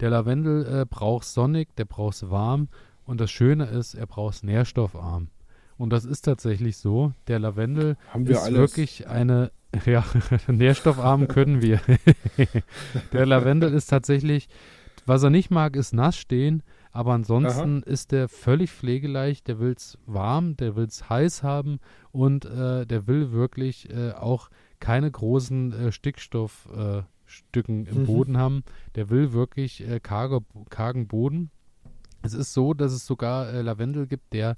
Der 0.00 0.10
Lavendel 0.10 0.66
äh, 0.66 0.86
braucht 0.88 1.26
sonnig, 1.26 1.74
der 1.76 1.84
braucht 1.84 2.30
warm 2.30 2.68
und 3.04 3.20
das 3.20 3.30
Schöne 3.30 3.66
ist, 3.66 3.94
er 3.94 4.06
braucht 4.06 4.42
nährstoffarm. 4.42 5.28
Und 5.76 5.90
das 5.90 6.04
ist 6.04 6.22
tatsächlich 6.22 6.76
so. 6.76 7.12
Der 7.26 7.38
Lavendel 7.38 7.96
Haben 8.12 8.26
wir 8.28 8.36
ist 8.36 8.42
alles. 8.42 8.58
wirklich 8.58 9.08
eine, 9.08 9.50
ja, 9.86 10.04
nährstoffarm 10.46 11.28
können 11.28 11.62
wir. 11.62 11.80
der 13.12 13.26
Lavendel 13.26 13.72
ist 13.74 13.86
tatsächlich, 13.86 14.48
was 15.06 15.22
er 15.22 15.30
nicht 15.30 15.50
mag, 15.50 15.76
ist 15.76 15.92
nass 15.92 16.16
stehen, 16.16 16.62
aber 16.92 17.12
ansonsten 17.12 17.82
ist 17.82 18.12
der 18.12 18.28
völlig 18.28 18.70
pflegeleicht, 18.70 19.48
der 19.48 19.58
will 19.58 19.72
es 19.76 19.98
warm, 20.06 20.56
der 20.56 20.76
will 20.76 20.84
es 20.84 21.08
heiß 21.10 21.42
haben 21.42 21.80
und 22.12 22.44
äh, 22.44 22.86
der 22.86 23.06
will 23.08 23.32
wirklich 23.32 23.90
äh, 23.90 24.12
auch 24.12 24.48
keine 24.78 25.10
großen 25.10 25.72
äh, 25.72 25.92
Stickstoffstücken 25.92 27.86
äh, 27.86 27.90
im 27.90 28.02
Mhm. 28.02 28.06
Boden 28.06 28.36
haben. 28.38 28.62
Der 28.94 29.10
will 29.10 29.32
wirklich 29.32 29.86
äh, 29.88 29.98
karge, 30.00 30.40
kargen 30.70 31.08
Boden. 31.08 31.50
Es 32.22 32.32
ist 32.32 32.54
so, 32.54 32.74
dass 32.74 32.92
es 32.92 33.06
sogar 33.06 33.52
äh, 33.52 33.62
Lavendel 33.62 34.06
gibt, 34.06 34.32
der 34.32 34.56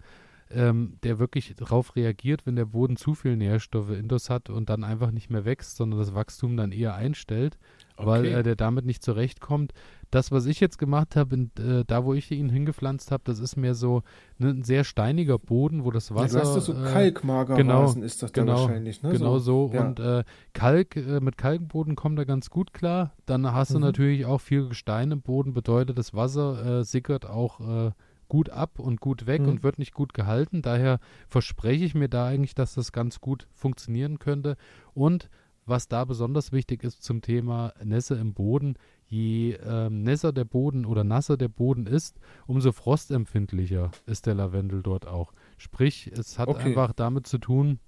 ähm, 0.50 0.98
der 1.02 1.18
wirklich 1.18 1.54
darauf 1.56 1.96
reagiert, 1.96 2.46
wenn 2.46 2.56
der 2.56 2.66
Boden 2.66 2.96
zu 2.96 3.14
viel 3.14 3.36
Nährstoffe 3.36 3.90
intus 3.90 4.30
hat 4.30 4.48
und 4.48 4.70
dann 4.70 4.84
einfach 4.84 5.10
nicht 5.10 5.30
mehr 5.30 5.44
wächst, 5.44 5.76
sondern 5.76 5.98
das 5.98 6.14
Wachstum 6.14 6.56
dann 6.56 6.72
eher 6.72 6.94
einstellt, 6.94 7.58
okay. 7.96 8.06
weil 8.06 8.26
äh, 8.26 8.42
der 8.42 8.56
damit 8.56 8.84
nicht 8.84 9.02
zurechtkommt. 9.02 9.72
Das, 10.12 10.30
was 10.30 10.46
ich 10.46 10.60
jetzt 10.60 10.78
gemacht 10.78 11.16
habe, 11.16 11.48
äh, 11.58 11.84
da 11.84 12.04
wo 12.04 12.14
ich 12.14 12.30
ihn 12.30 12.48
hingepflanzt 12.48 13.10
habe, 13.10 13.24
das 13.24 13.40
ist 13.40 13.56
mehr 13.56 13.74
so 13.74 14.02
ne, 14.38 14.50
ein 14.50 14.62
sehr 14.62 14.84
steiniger 14.84 15.36
Boden, 15.36 15.84
wo 15.84 15.90
das 15.90 16.14
Wasser. 16.14 16.38
Ja, 16.38 16.44
du 16.44 16.56
hast 16.56 16.64
so 16.64 16.72
äh, 16.72 16.92
Kalkmagerrasen 16.92 17.66
genau, 17.66 18.06
ist 18.06 18.22
das 18.22 18.32
genau, 18.32 18.60
wahrscheinlich, 18.60 19.02
ne? 19.02 19.10
Genau 19.10 19.38
so. 19.38 19.68
so. 19.68 19.74
Ja. 19.74 19.84
Und 19.84 19.98
äh, 19.98 20.22
Kalk, 20.52 20.94
äh, 20.96 21.18
mit 21.20 21.36
Kalkboden 21.36 21.96
kommt 21.96 22.20
er 22.20 22.24
ganz 22.24 22.50
gut 22.50 22.72
klar. 22.72 23.14
Dann 23.26 23.52
hast 23.52 23.70
mhm. 23.70 23.74
du 23.74 23.80
natürlich 23.80 24.26
auch 24.26 24.40
viel 24.40 24.68
Gestein 24.68 25.10
im 25.10 25.22
Boden, 25.22 25.54
bedeutet, 25.54 25.98
das 25.98 26.14
Wasser 26.14 26.80
äh, 26.80 26.84
sickert 26.84 27.28
auch 27.28 27.88
äh, 27.88 27.90
gut 28.28 28.50
ab 28.50 28.78
und 28.78 29.00
gut 29.00 29.26
weg 29.26 29.42
mhm. 29.42 29.48
und 29.48 29.62
wird 29.62 29.78
nicht 29.78 29.94
gut 29.94 30.14
gehalten. 30.14 30.62
Daher 30.62 30.98
verspreche 31.28 31.84
ich 31.84 31.94
mir 31.94 32.08
da 32.08 32.26
eigentlich, 32.26 32.54
dass 32.54 32.74
das 32.74 32.92
ganz 32.92 33.20
gut 33.20 33.46
funktionieren 33.52 34.18
könnte. 34.18 34.56
Und 34.94 35.28
was 35.66 35.88
da 35.88 36.04
besonders 36.04 36.52
wichtig 36.52 36.84
ist 36.84 37.02
zum 37.02 37.22
Thema 37.22 37.72
Nässe 37.82 38.14
im 38.14 38.34
Boden, 38.34 38.76
je 39.08 39.54
ähm, 39.64 40.02
nässer 40.02 40.32
der 40.32 40.44
Boden 40.44 40.84
oder 40.86 41.04
nasser 41.04 41.36
der 41.36 41.48
Boden 41.48 41.86
ist, 41.86 42.18
umso 42.46 42.72
frostempfindlicher 42.72 43.90
ist 44.06 44.26
der 44.26 44.34
Lavendel 44.34 44.82
dort 44.82 45.06
auch. 45.06 45.32
Sprich, 45.58 46.10
es 46.12 46.38
hat 46.38 46.48
okay. 46.48 46.68
einfach 46.68 46.92
damit 46.92 47.26
zu 47.26 47.38
tun, 47.38 47.80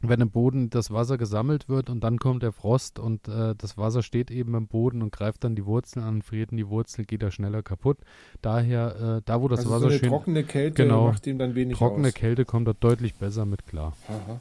wenn 0.00 0.20
im 0.20 0.30
Boden 0.30 0.70
das 0.70 0.92
Wasser 0.92 1.18
gesammelt 1.18 1.68
wird 1.68 1.90
und 1.90 2.04
dann 2.04 2.18
kommt 2.18 2.42
der 2.42 2.52
Frost 2.52 2.98
und 2.98 3.26
äh, 3.26 3.54
das 3.56 3.76
Wasser 3.76 4.02
steht 4.02 4.30
eben 4.30 4.54
im 4.54 4.68
Boden 4.68 5.02
und 5.02 5.12
greift 5.12 5.44
dann 5.44 5.56
die 5.56 5.66
Wurzeln 5.66 6.04
an, 6.04 6.22
friert 6.22 6.50
die 6.52 6.68
Wurzel, 6.68 7.04
geht 7.04 7.22
er 7.22 7.30
schneller 7.30 7.62
kaputt. 7.62 7.98
Daher, 8.40 9.18
äh, 9.18 9.22
da 9.24 9.40
wo 9.40 9.48
das 9.48 9.60
also 9.60 9.70
Wasser 9.70 9.80
so 9.80 9.86
eine 9.88 9.98
schön... 9.98 10.08
trockene 10.08 10.44
Kälte 10.44 10.84
genau, 10.84 11.08
macht 11.08 11.26
ihm 11.26 11.38
dann 11.38 11.54
wenig 11.54 11.76
Trockene 11.76 12.08
aus. 12.08 12.14
Kälte 12.14 12.44
kommt 12.44 12.68
da 12.68 12.72
deutlich 12.74 13.14
besser 13.14 13.44
mit 13.44 13.66
klar. 13.66 13.96
Aha. 14.08 14.40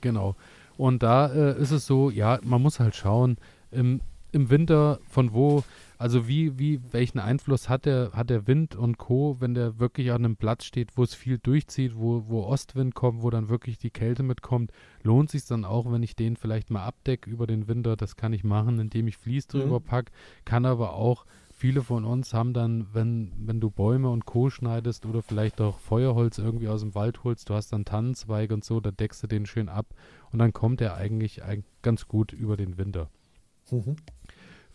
Genau. 0.00 0.36
Und 0.76 1.02
da 1.02 1.26
äh, 1.32 1.60
ist 1.60 1.70
es 1.70 1.86
so, 1.86 2.10
ja, 2.10 2.38
man 2.42 2.62
muss 2.62 2.78
halt 2.78 2.94
schauen, 2.94 3.38
im, 3.70 4.00
im 4.32 4.50
Winter 4.50 5.00
von 5.08 5.32
wo 5.32 5.64
also 5.98 6.28
wie, 6.28 6.58
wie, 6.58 6.80
welchen 6.92 7.18
Einfluss 7.18 7.68
hat 7.68 7.84
der, 7.84 8.12
hat 8.12 8.30
der 8.30 8.46
Wind 8.46 8.76
und 8.76 8.98
Co., 8.98 9.36
wenn 9.40 9.54
der 9.54 9.80
wirklich 9.80 10.12
an 10.12 10.24
einem 10.24 10.36
Platz 10.36 10.64
steht, 10.64 10.96
wo 10.96 11.02
es 11.02 11.14
viel 11.14 11.38
durchzieht, 11.38 11.96
wo, 11.96 12.28
wo 12.28 12.44
Ostwind 12.44 12.94
kommt, 12.94 13.22
wo 13.22 13.30
dann 13.30 13.48
wirklich 13.48 13.78
die 13.78 13.90
Kälte 13.90 14.22
mitkommt, 14.22 14.70
lohnt 15.02 15.30
sich 15.30 15.44
dann 15.46 15.64
auch, 15.64 15.90
wenn 15.90 16.04
ich 16.04 16.14
den 16.14 16.36
vielleicht 16.36 16.70
mal 16.70 16.84
abdecke 16.84 17.28
über 17.28 17.48
den 17.48 17.66
Winter. 17.66 17.96
Das 17.96 18.14
kann 18.14 18.32
ich 18.32 18.44
machen, 18.44 18.78
indem 18.78 19.08
ich 19.08 19.16
Vlies 19.16 19.48
mhm. 19.48 19.58
drüber 19.58 19.80
packe, 19.80 20.12
kann 20.44 20.64
aber 20.64 20.94
auch 20.94 21.26
viele 21.50 21.82
von 21.82 22.04
uns 22.04 22.32
haben 22.32 22.52
dann, 22.54 22.86
wenn, 22.92 23.32
wenn 23.36 23.60
du 23.60 23.68
Bäume 23.68 24.10
und 24.10 24.24
Co. 24.24 24.48
schneidest 24.50 25.04
oder 25.04 25.22
vielleicht 25.22 25.60
auch 25.60 25.80
Feuerholz 25.80 26.38
irgendwie 26.38 26.68
aus 26.68 26.82
dem 26.82 26.94
Wald 26.94 27.24
holst, 27.24 27.50
du 27.50 27.54
hast 27.54 27.72
dann 27.72 27.84
Tannenzweig 27.84 28.52
und 28.52 28.64
so, 28.64 28.78
da 28.78 28.92
deckst 28.92 29.24
du 29.24 29.26
den 29.26 29.46
schön 29.46 29.68
ab 29.68 29.86
und 30.30 30.38
dann 30.38 30.52
kommt 30.52 30.80
er 30.80 30.94
eigentlich, 30.94 31.42
eigentlich 31.42 31.66
ganz 31.82 32.06
gut 32.06 32.32
über 32.32 32.56
den 32.56 32.78
Winter. 32.78 33.10
Mhm. 33.72 33.96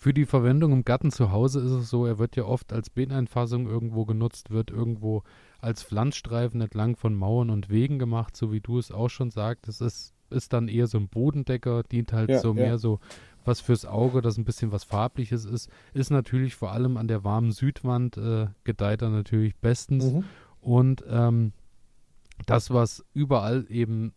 Für 0.03 0.13
die 0.13 0.25
Verwendung 0.25 0.73
im 0.73 0.83
Garten 0.83 1.11
zu 1.11 1.31
Hause 1.31 1.61
ist 1.61 1.71
es 1.71 1.89
so, 1.89 2.05
er 2.05 2.19
wird 2.19 2.35
ja 2.35 2.43
oft 2.43 2.73
als 2.73 2.89
Beeteinfassung 2.89 3.67
irgendwo 3.67 4.03
genutzt, 4.03 4.51
wird 4.51 4.69
irgendwo 4.69 5.23
als 5.61 5.81
Pflanzstreifen 5.81 6.59
entlang 6.59 6.97
von 6.97 7.15
Mauern 7.15 7.49
und 7.49 7.69
Wegen 7.69 7.99
gemacht, 7.99 8.35
so 8.35 8.51
wie 8.51 8.59
du 8.59 8.77
es 8.77 8.91
auch 8.91 9.07
schon 9.07 9.31
sagst. 9.31 9.69
Es 9.69 9.79
ist, 9.79 10.13
ist 10.29 10.51
dann 10.51 10.67
eher 10.67 10.87
so 10.87 10.97
ein 10.97 11.07
Bodendecker, 11.07 11.83
dient 11.83 12.11
halt 12.11 12.31
ja, 12.31 12.39
so 12.39 12.49
ja. 12.49 12.55
mehr 12.55 12.77
so 12.79 12.99
was 13.45 13.61
fürs 13.61 13.85
Auge, 13.85 14.21
das 14.21 14.37
ein 14.37 14.43
bisschen 14.43 14.73
was 14.73 14.83
Farbliches 14.83 15.45
ist. 15.45 15.69
Ist 15.93 16.11
natürlich 16.11 16.55
vor 16.55 16.73
allem 16.73 16.97
an 16.97 17.07
der 17.07 17.23
warmen 17.23 17.53
Südwand, 17.53 18.17
äh, 18.17 18.47
gedeiht 18.65 19.03
er 19.03 19.09
natürlich 19.09 19.55
bestens. 19.55 20.11
Mhm. 20.11 20.25
Und 20.59 21.05
ähm, 21.07 21.53
das, 22.45 22.71
was 22.71 23.05
überall 23.13 23.65
eben 23.69 24.11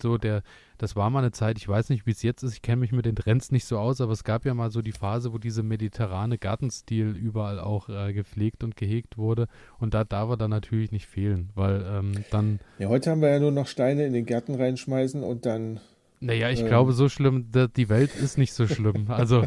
so 0.00 0.18
der, 0.18 0.42
das 0.76 0.96
war 0.96 1.10
mal 1.10 1.20
eine 1.20 1.32
Zeit, 1.32 1.58
ich 1.58 1.68
weiß 1.68 1.90
nicht, 1.90 2.06
wie 2.06 2.10
es 2.10 2.22
jetzt 2.22 2.42
ist, 2.42 2.54
ich 2.54 2.62
kenne 2.62 2.80
mich 2.80 2.92
mit 2.92 3.06
den 3.06 3.16
Trends 3.16 3.50
nicht 3.50 3.64
so 3.64 3.78
aus, 3.78 4.00
aber 4.00 4.12
es 4.12 4.24
gab 4.24 4.44
ja 4.44 4.54
mal 4.54 4.70
so 4.70 4.82
die 4.82 4.92
Phase, 4.92 5.32
wo 5.32 5.38
dieser 5.38 5.62
mediterrane 5.62 6.38
Gartenstil 6.38 7.16
überall 7.16 7.58
auch 7.58 7.88
äh, 7.88 8.12
gepflegt 8.12 8.64
und 8.64 8.76
gehegt 8.76 9.18
wurde 9.18 9.46
und 9.78 9.94
da 9.94 10.04
darf 10.04 10.30
er 10.30 10.36
dann 10.36 10.50
natürlich 10.50 10.92
nicht 10.92 11.06
fehlen, 11.06 11.50
weil 11.54 11.84
ähm, 11.88 12.12
dann... 12.30 12.60
Ja, 12.78 12.88
heute 12.88 13.10
haben 13.10 13.22
wir 13.22 13.30
ja 13.30 13.40
nur 13.40 13.52
noch 13.52 13.66
Steine 13.66 14.06
in 14.06 14.12
den 14.12 14.26
Garten 14.26 14.54
reinschmeißen 14.54 15.22
und 15.22 15.46
dann... 15.46 15.80
Naja, 16.20 16.50
ich 16.50 16.60
ähm, 16.60 16.66
glaube, 16.66 16.92
so 16.92 17.08
schlimm, 17.08 17.50
die 17.52 17.88
Welt 17.88 18.14
ist 18.14 18.38
nicht 18.38 18.52
so 18.52 18.66
schlimm, 18.66 19.06
also... 19.08 19.44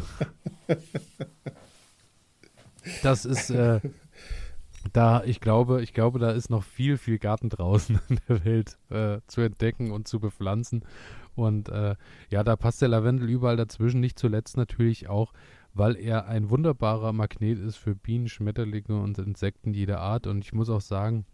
das 3.02 3.24
ist... 3.24 3.50
Äh, 3.50 3.80
da, 4.92 5.24
ich 5.24 5.40
glaube, 5.40 5.82
ich 5.82 5.94
glaube, 5.94 6.18
da 6.18 6.30
ist 6.30 6.50
noch 6.50 6.62
viel, 6.62 6.98
viel 6.98 7.18
Garten 7.18 7.48
draußen 7.48 8.00
in 8.08 8.20
der 8.28 8.44
Welt 8.44 8.78
äh, 8.90 9.20
zu 9.26 9.40
entdecken 9.40 9.90
und 9.90 10.08
zu 10.08 10.20
bepflanzen. 10.20 10.84
Und 11.34 11.68
äh, 11.70 11.96
ja, 12.30 12.44
da 12.44 12.56
passt 12.56 12.82
der 12.82 12.88
Lavendel 12.88 13.30
überall 13.30 13.56
dazwischen. 13.56 14.00
Nicht 14.00 14.18
zuletzt 14.18 14.56
natürlich 14.56 15.08
auch, 15.08 15.32
weil 15.72 15.96
er 15.96 16.26
ein 16.26 16.50
wunderbarer 16.50 17.12
Magnet 17.12 17.58
ist 17.58 17.76
für 17.76 17.94
Bienen, 17.94 18.28
Schmetterlinge 18.28 19.00
und 19.00 19.18
Insekten 19.18 19.72
jeder 19.72 20.00
Art. 20.00 20.26
Und 20.26 20.44
ich 20.44 20.52
muss 20.52 20.68
auch 20.68 20.82
sagen, 20.82 21.24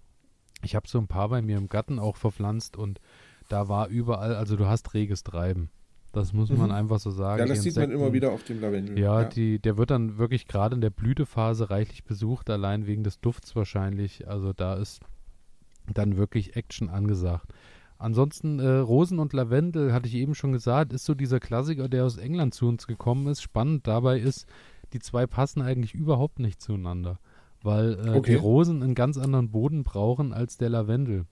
ich 0.63 0.77
habe 0.77 0.89
so 0.89 0.99
ein 0.99 1.09
paar 1.09 1.29
bei 1.29 1.43
mir 1.43 1.57
im 1.57 1.69
Garten 1.69 1.99
auch 1.99 2.17
verpflanzt 2.17 2.77
und 2.77 3.01
da 3.49 3.69
war 3.69 3.89
überall, 3.89 4.35
also 4.35 4.57
du 4.57 4.67
hast 4.67 4.95
reges 4.95 5.23
Treiben. 5.23 5.71
Das 6.13 6.33
muss 6.33 6.51
man 6.51 6.69
mhm. 6.69 6.75
einfach 6.75 6.99
so 6.99 7.11
sagen. 7.11 7.41
Ja, 7.41 7.47
das 7.47 7.63
sieht 7.63 7.77
man 7.77 7.91
immer 7.91 8.13
wieder 8.13 8.33
auf 8.33 8.43
dem 8.43 8.61
Lavendel. 8.61 8.99
Ja, 8.99 9.23
ja, 9.23 9.29
Die, 9.29 9.59
der 9.59 9.77
wird 9.77 9.91
dann 9.91 10.17
wirklich 10.17 10.47
gerade 10.47 10.75
in 10.75 10.81
der 10.81 10.91
Blütephase 10.91 11.71
reichlich 11.71 12.05
besucht, 12.05 12.49
allein 12.49 12.87
wegen 12.87 13.05
des 13.05 13.21
Dufts 13.21 13.55
wahrscheinlich. 13.55 14.27
Also 14.27 14.53
da 14.53 14.75
ist 14.75 15.01
dann 15.93 16.17
wirklich 16.17 16.57
Action 16.57 16.89
angesagt. 16.89 17.53
Ansonsten 17.99 18.61
äh, 18.61 18.69
Rosen 18.69 19.19
und 19.19 19.33
Lavendel, 19.33 19.93
hatte 19.93 20.09
ich 20.09 20.15
eben 20.15 20.35
schon 20.35 20.53
gesagt, 20.53 20.93
ist 20.93 21.05
so 21.05 21.15
dieser 21.15 21.41
Klassiker, 21.41 21.89
der 21.89 22.05
aus 22.05 22.17
England 22.17 22.55
zu 22.55 22.69
uns 22.69 22.87
gekommen 22.87 23.27
ist. 23.27 23.43
Spannend 23.43 23.87
dabei 23.87 24.19
ist, 24.19 24.47
die 24.93 25.01
zwei 25.01 25.27
passen 25.27 25.61
eigentlich 25.61 25.95
überhaupt 25.95 26.39
nicht 26.39 26.63
zueinander, 26.63 27.19
weil 27.63 27.95
äh, 27.95 28.11
okay. 28.11 28.33
die 28.33 28.37
Rosen 28.37 28.83
einen 28.83 28.95
ganz 28.95 29.19
anderen 29.19 29.51
Boden 29.51 29.83
brauchen 29.83 30.33
als 30.33 30.57
der 30.57 30.71
Lavendel 30.71 31.27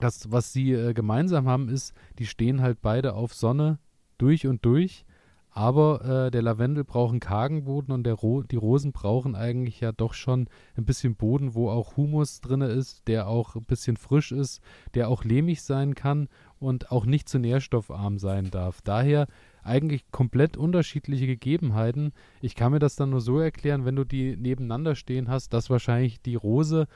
das, 0.00 0.32
was 0.32 0.52
sie 0.52 0.72
äh, 0.72 0.92
gemeinsam 0.94 1.46
haben, 1.46 1.68
ist, 1.68 1.94
die 2.18 2.26
stehen 2.26 2.60
halt 2.60 2.80
beide 2.82 3.14
auf 3.14 3.34
Sonne 3.34 3.78
durch 4.18 4.46
und 4.46 4.64
durch. 4.64 5.04
Aber 5.52 6.26
äh, 6.26 6.30
der 6.30 6.42
Lavendel 6.42 6.84
braucht 6.84 7.10
einen 7.10 7.20
kargen 7.20 7.64
Boden 7.64 7.90
und 7.90 8.06
Ro 8.06 8.42
die 8.42 8.56
Rosen 8.56 8.92
brauchen 8.92 9.34
eigentlich 9.34 9.80
ja 9.80 9.90
doch 9.90 10.14
schon 10.14 10.48
ein 10.76 10.84
bisschen 10.84 11.16
Boden, 11.16 11.54
wo 11.54 11.70
auch 11.70 11.96
Humus 11.96 12.40
drin 12.40 12.60
ist, 12.60 13.08
der 13.08 13.26
auch 13.26 13.56
ein 13.56 13.64
bisschen 13.64 13.96
frisch 13.96 14.30
ist, 14.30 14.60
der 14.94 15.08
auch 15.08 15.24
lehmig 15.24 15.62
sein 15.62 15.96
kann 15.96 16.28
und 16.60 16.92
auch 16.92 17.04
nicht 17.04 17.28
zu 17.28 17.40
nährstoffarm 17.40 18.18
sein 18.18 18.50
darf. 18.52 18.80
Daher 18.82 19.26
eigentlich 19.64 20.10
komplett 20.12 20.56
unterschiedliche 20.56 21.26
Gegebenheiten. 21.26 22.12
Ich 22.40 22.54
kann 22.54 22.70
mir 22.70 22.78
das 22.78 22.94
dann 22.94 23.10
nur 23.10 23.20
so 23.20 23.40
erklären, 23.40 23.84
wenn 23.84 23.96
du 23.96 24.04
die 24.04 24.36
nebeneinander 24.36 24.94
stehen 24.94 25.28
hast, 25.28 25.52
dass 25.52 25.68
wahrscheinlich 25.68 26.22
die 26.22 26.36
Rose 26.36 26.86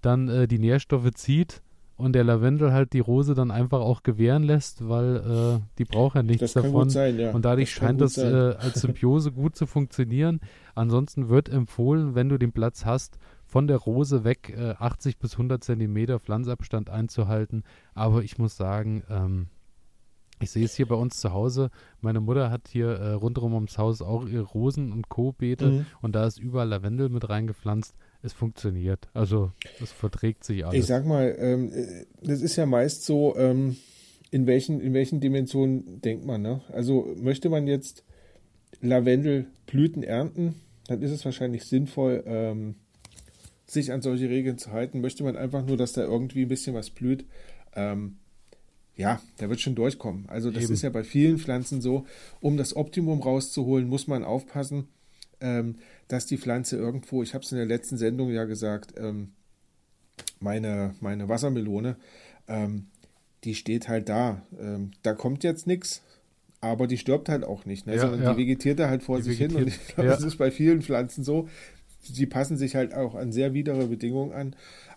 dann 0.00 0.28
äh, 0.28 0.48
die 0.48 0.58
Nährstoffe 0.58 1.10
zieht 1.12 1.62
und 1.98 2.12
der 2.12 2.22
Lavendel 2.22 2.72
halt 2.72 2.92
die 2.92 3.00
Rose 3.00 3.34
dann 3.34 3.50
einfach 3.50 3.80
auch 3.80 4.04
gewähren 4.04 4.44
lässt, 4.44 4.88
weil 4.88 5.16
äh, 5.16 5.60
die 5.78 5.84
braucht 5.84 6.14
ja 6.14 6.22
nichts 6.22 6.52
davon. 6.52 6.88
Sein, 6.88 7.18
ja. 7.18 7.32
Und 7.32 7.44
dadurch 7.44 7.74
das 7.74 7.78
scheint 7.78 8.00
das 8.00 8.16
äh, 8.16 8.54
als 8.56 8.80
Symbiose 8.80 9.32
gut 9.32 9.56
zu 9.56 9.66
funktionieren. 9.66 10.40
Ansonsten 10.76 11.28
wird 11.28 11.48
empfohlen, 11.48 12.14
wenn 12.14 12.28
du 12.28 12.38
den 12.38 12.52
Platz 12.52 12.86
hast, 12.86 13.18
von 13.44 13.66
der 13.66 13.78
Rose 13.78 14.22
weg 14.22 14.54
äh, 14.56 14.74
80 14.78 15.18
bis 15.18 15.32
100 15.32 15.62
Zentimeter 15.64 16.20
Pflanzabstand 16.20 16.88
einzuhalten. 16.88 17.64
Aber 17.94 18.22
ich 18.22 18.38
muss 18.38 18.56
sagen, 18.56 19.02
ähm, 19.10 19.48
ich 20.40 20.52
sehe 20.52 20.66
es 20.66 20.76
hier 20.76 20.86
bei 20.86 20.94
uns 20.94 21.18
zu 21.18 21.32
Hause. 21.32 21.70
Meine 22.00 22.20
Mutter 22.20 22.48
hat 22.48 22.68
hier 22.68 22.90
äh, 22.90 23.12
rundherum 23.14 23.54
ums 23.54 23.76
Haus 23.76 24.02
auch 24.02 24.24
ihre 24.24 24.44
Rosen 24.44 24.92
und 24.92 25.08
Co-Beete 25.08 25.66
mhm. 25.66 25.86
und 26.00 26.14
da 26.14 26.26
ist 26.26 26.38
überall 26.38 26.68
Lavendel 26.68 27.08
mit 27.08 27.28
reingepflanzt 27.28 27.96
es 28.22 28.32
funktioniert. 28.32 29.08
Also 29.14 29.52
es 29.82 29.92
verträgt 29.92 30.44
sich 30.44 30.64
alles. 30.64 30.78
Ich 30.78 30.86
sag 30.86 31.06
mal, 31.06 31.34
ähm, 31.38 31.72
das 32.22 32.42
ist 32.42 32.56
ja 32.56 32.66
meist 32.66 33.04
so, 33.04 33.36
ähm, 33.36 33.76
in, 34.30 34.46
welchen, 34.46 34.80
in 34.80 34.92
welchen 34.92 35.20
Dimensionen 35.20 36.00
denkt 36.00 36.24
man. 36.24 36.42
Ne? 36.42 36.60
Also 36.72 37.14
möchte 37.16 37.48
man 37.48 37.66
jetzt 37.66 38.04
Lavendelblüten 38.80 40.02
ernten, 40.02 40.56
dann 40.86 41.02
ist 41.02 41.10
es 41.10 41.24
wahrscheinlich 41.24 41.64
sinnvoll, 41.64 42.22
ähm, 42.26 42.74
sich 43.66 43.92
an 43.92 44.02
solche 44.02 44.28
Regeln 44.28 44.58
zu 44.58 44.72
halten. 44.72 45.00
Möchte 45.00 45.24
man 45.24 45.36
einfach 45.36 45.64
nur, 45.64 45.76
dass 45.76 45.92
da 45.92 46.02
irgendwie 46.02 46.42
ein 46.42 46.48
bisschen 46.48 46.74
was 46.74 46.90
blüht, 46.90 47.24
ähm, 47.74 48.16
ja, 48.96 49.20
der 49.38 49.48
wird 49.48 49.60
schon 49.60 49.76
durchkommen. 49.76 50.28
Also 50.28 50.50
das 50.50 50.64
Eben. 50.64 50.72
ist 50.72 50.82
ja 50.82 50.90
bei 50.90 51.04
vielen 51.04 51.38
Pflanzen 51.38 51.80
so. 51.80 52.04
Um 52.40 52.56
das 52.56 52.74
Optimum 52.74 53.22
rauszuholen, 53.22 53.86
muss 53.86 54.08
man 54.08 54.24
aufpassen, 54.24 54.88
dass 56.08 56.26
die 56.26 56.38
Pflanze 56.38 56.76
irgendwo, 56.76 57.22
ich 57.22 57.34
habe 57.34 57.44
es 57.44 57.52
in 57.52 57.58
der 57.58 57.66
letzten 57.66 57.96
Sendung 57.96 58.30
ja 58.30 58.44
gesagt, 58.44 58.94
ähm, 58.98 59.32
meine, 60.40 60.94
meine 61.00 61.28
Wassermelone, 61.28 61.96
ähm, 62.48 62.86
die 63.44 63.54
steht 63.54 63.88
halt 63.88 64.08
da. 64.08 64.42
Ähm, 64.58 64.92
da 65.02 65.14
kommt 65.14 65.44
jetzt 65.44 65.66
nichts, 65.66 66.02
aber 66.60 66.86
die 66.86 66.98
stirbt 66.98 67.28
halt 67.28 67.44
auch 67.44 67.64
nicht. 67.64 67.86
Ne? 67.86 67.94
Ja, 67.94 68.02
Sondern 68.02 68.22
ja. 68.22 68.32
die 68.32 68.38
vegetiert 68.38 68.78
da 68.78 68.88
halt 68.88 69.02
vor 69.02 69.18
die 69.18 69.24
sich 69.24 69.38
vegetiert. 69.38 69.58
hin. 69.58 69.68
Und 69.68 69.68
ich 69.68 69.94
glaube, 69.94 70.08
ja. 70.08 70.14
das 70.14 70.24
ist 70.24 70.36
bei 70.36 70.50
vielen 70.50 70.82
Pflanzen 70.82 71.24
so. 71.24 71.48
Die 72.08 72.26
passen 72.26 72.56
sich 72.56 72.74
halt 72.74 72.94
auch 72.94 73.14
an 73.14 73.32
sehr 73.32 73.54
widere 73.54 73.86
Bedingungen 73.86 74.32
an. 74.32 74.56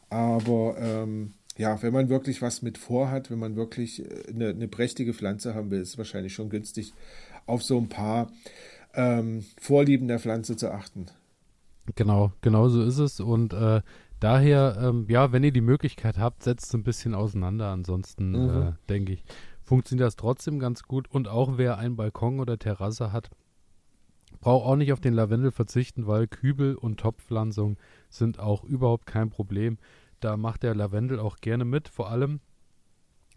Aber 0.09 0.75
ähm, 0.79 1.33
ja, 1.57 1.81
wenn 1.83 1.93
man 1.93 2.09
wirklich 2.09 2.41
was 2.41 2.61
mit 2.61 2.77
vorhat, 2.77 3.29
wenn 3.29 3.39
man 3.39 3.55
wirklich 3.55 4.03
äh, 4.03 4.29
eine, 4.29 4.49
eine 4.49 4.67
prächtige 4.67 5.13
Pflanze 5.13 5.53
haben 5.53 5.71
will, 5.71 5.81
ist 5.81 5.89
es 5.89 5.97
wahrscheinlich 5.97 6.33
schon 6.33 6.49
günstig, 6.49 6.93
auf 7.45 7.63
so 7.63 7.77
ein 7.77 7.89
paar 7.89 8.31
ähm, 8.93 9.43
Vorlieben 9.59 10.07
der 10.07 10.19
Pflanze 10.19 10.55
zu 10.55 10.71
achten. 10.71 11.07
Genau, 11.95 12.31
genau 12.41 12.69
so 12.69 12.83
ist 12.83 12.99
es. 12.99 13.19
Und 13.19 13.53
äh, 13.53 13.81
daher, 14.19 14.77
ähm, 14.81 15.05
ja, 15.09 15.31
wenn 15.31 15.43
ihr 15.43 15.51
die 15.51 15.61
Möglichkeit 15.61 16.17
habt, 16.17 16.43
setzt 16.43 16.67
es 16.67 16.73
ein 16.73 16.83
bisschen 16.83 17.13
auseinander. 17.13 17.69
Ansonsten 17.69 18.31
mhm. 18.31 18.61
äh, 18.61 18.71
denke 18.89 19.13
ich, 19.13 19.23
funktioniert 19.63 20.07
das 20.07 20.15
trotzdem 20.15 20.59
ganz 20.59 20.83
gut. 20.83 21.09
Und 21.09 21.27
auch 21.27 21.57
wer 21.57 21.77
einen 21.77 21.95
Balkon 21.95 22.39
oder 22.39 22.57
Terrasse 22.57 23.11
hat, 23.11 23.29
braucht 24.39 24.65
auch 24.65 24.75
nicht 24.75 24.93
auf 24.93 24.99
den 24.99 25.13
Lavendel 25.13 25.51
verzichten, 25.51 26.07
weil 26.07 26.27
Kübel 26.27 26.75
und 26.75 26.99
Topfpflanzung 26.99 27.77
sind 28.09 28.39
auch 28.39 28.63
überhaupt 28.63 29.05
kein 29.05 29.29
Problem. 29.29 29.77
Da 30.19 30.37
macht 30.37 30.63
der 30.63 30.75
Lavendel 30.75 31.19
auch 31.19 31.37
gerne 31.37 31.65
mit. 31.65 31.89
Vor 31.89 32.09
allem 32.09 32.39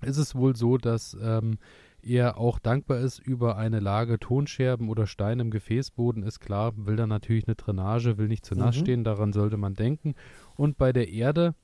ist 0.03 0.19
es 0.19 0.35
wohl 0.35 0.55
so, 0.55 0.77
dass 0.77 1.17
ähm, 1.21 1.59
er 2.07 2.39
auch 2.39 2.59
dankbar 2.59 2.99
ist 3.01 3.19
über 3.19 3.57
eine 3.57 3.81
Lage 3.81 4.19
Tonscherben 4.19 4.89
oder 4.89 5.07
Steine 5.07 5.43
im 5.43 5.51
Gefäßboden. 5.51 6.23
Ist 6.23 6.41
klar, 6.41 6.73
will 6.77 6.97
da 6.97 7.07
natürlich 7.07 7.47
eine 7.47 7.57
Drainage, 7.57 8.19
will 8.19 8.29
nicht 8.29 8.45
zu 8.45 8.55
nass 8.55 8.77
mhm. 8.77 8.81
stehen, 8.81 9.05
daran 9.05 9.33
sollte 9.33 9.57
man 9.57 9.75
denken. 9.75 10.15
Und 10.57 10.79
bei 10.79 10.93
der 10.93 11.09
Erde, 11.09 11.55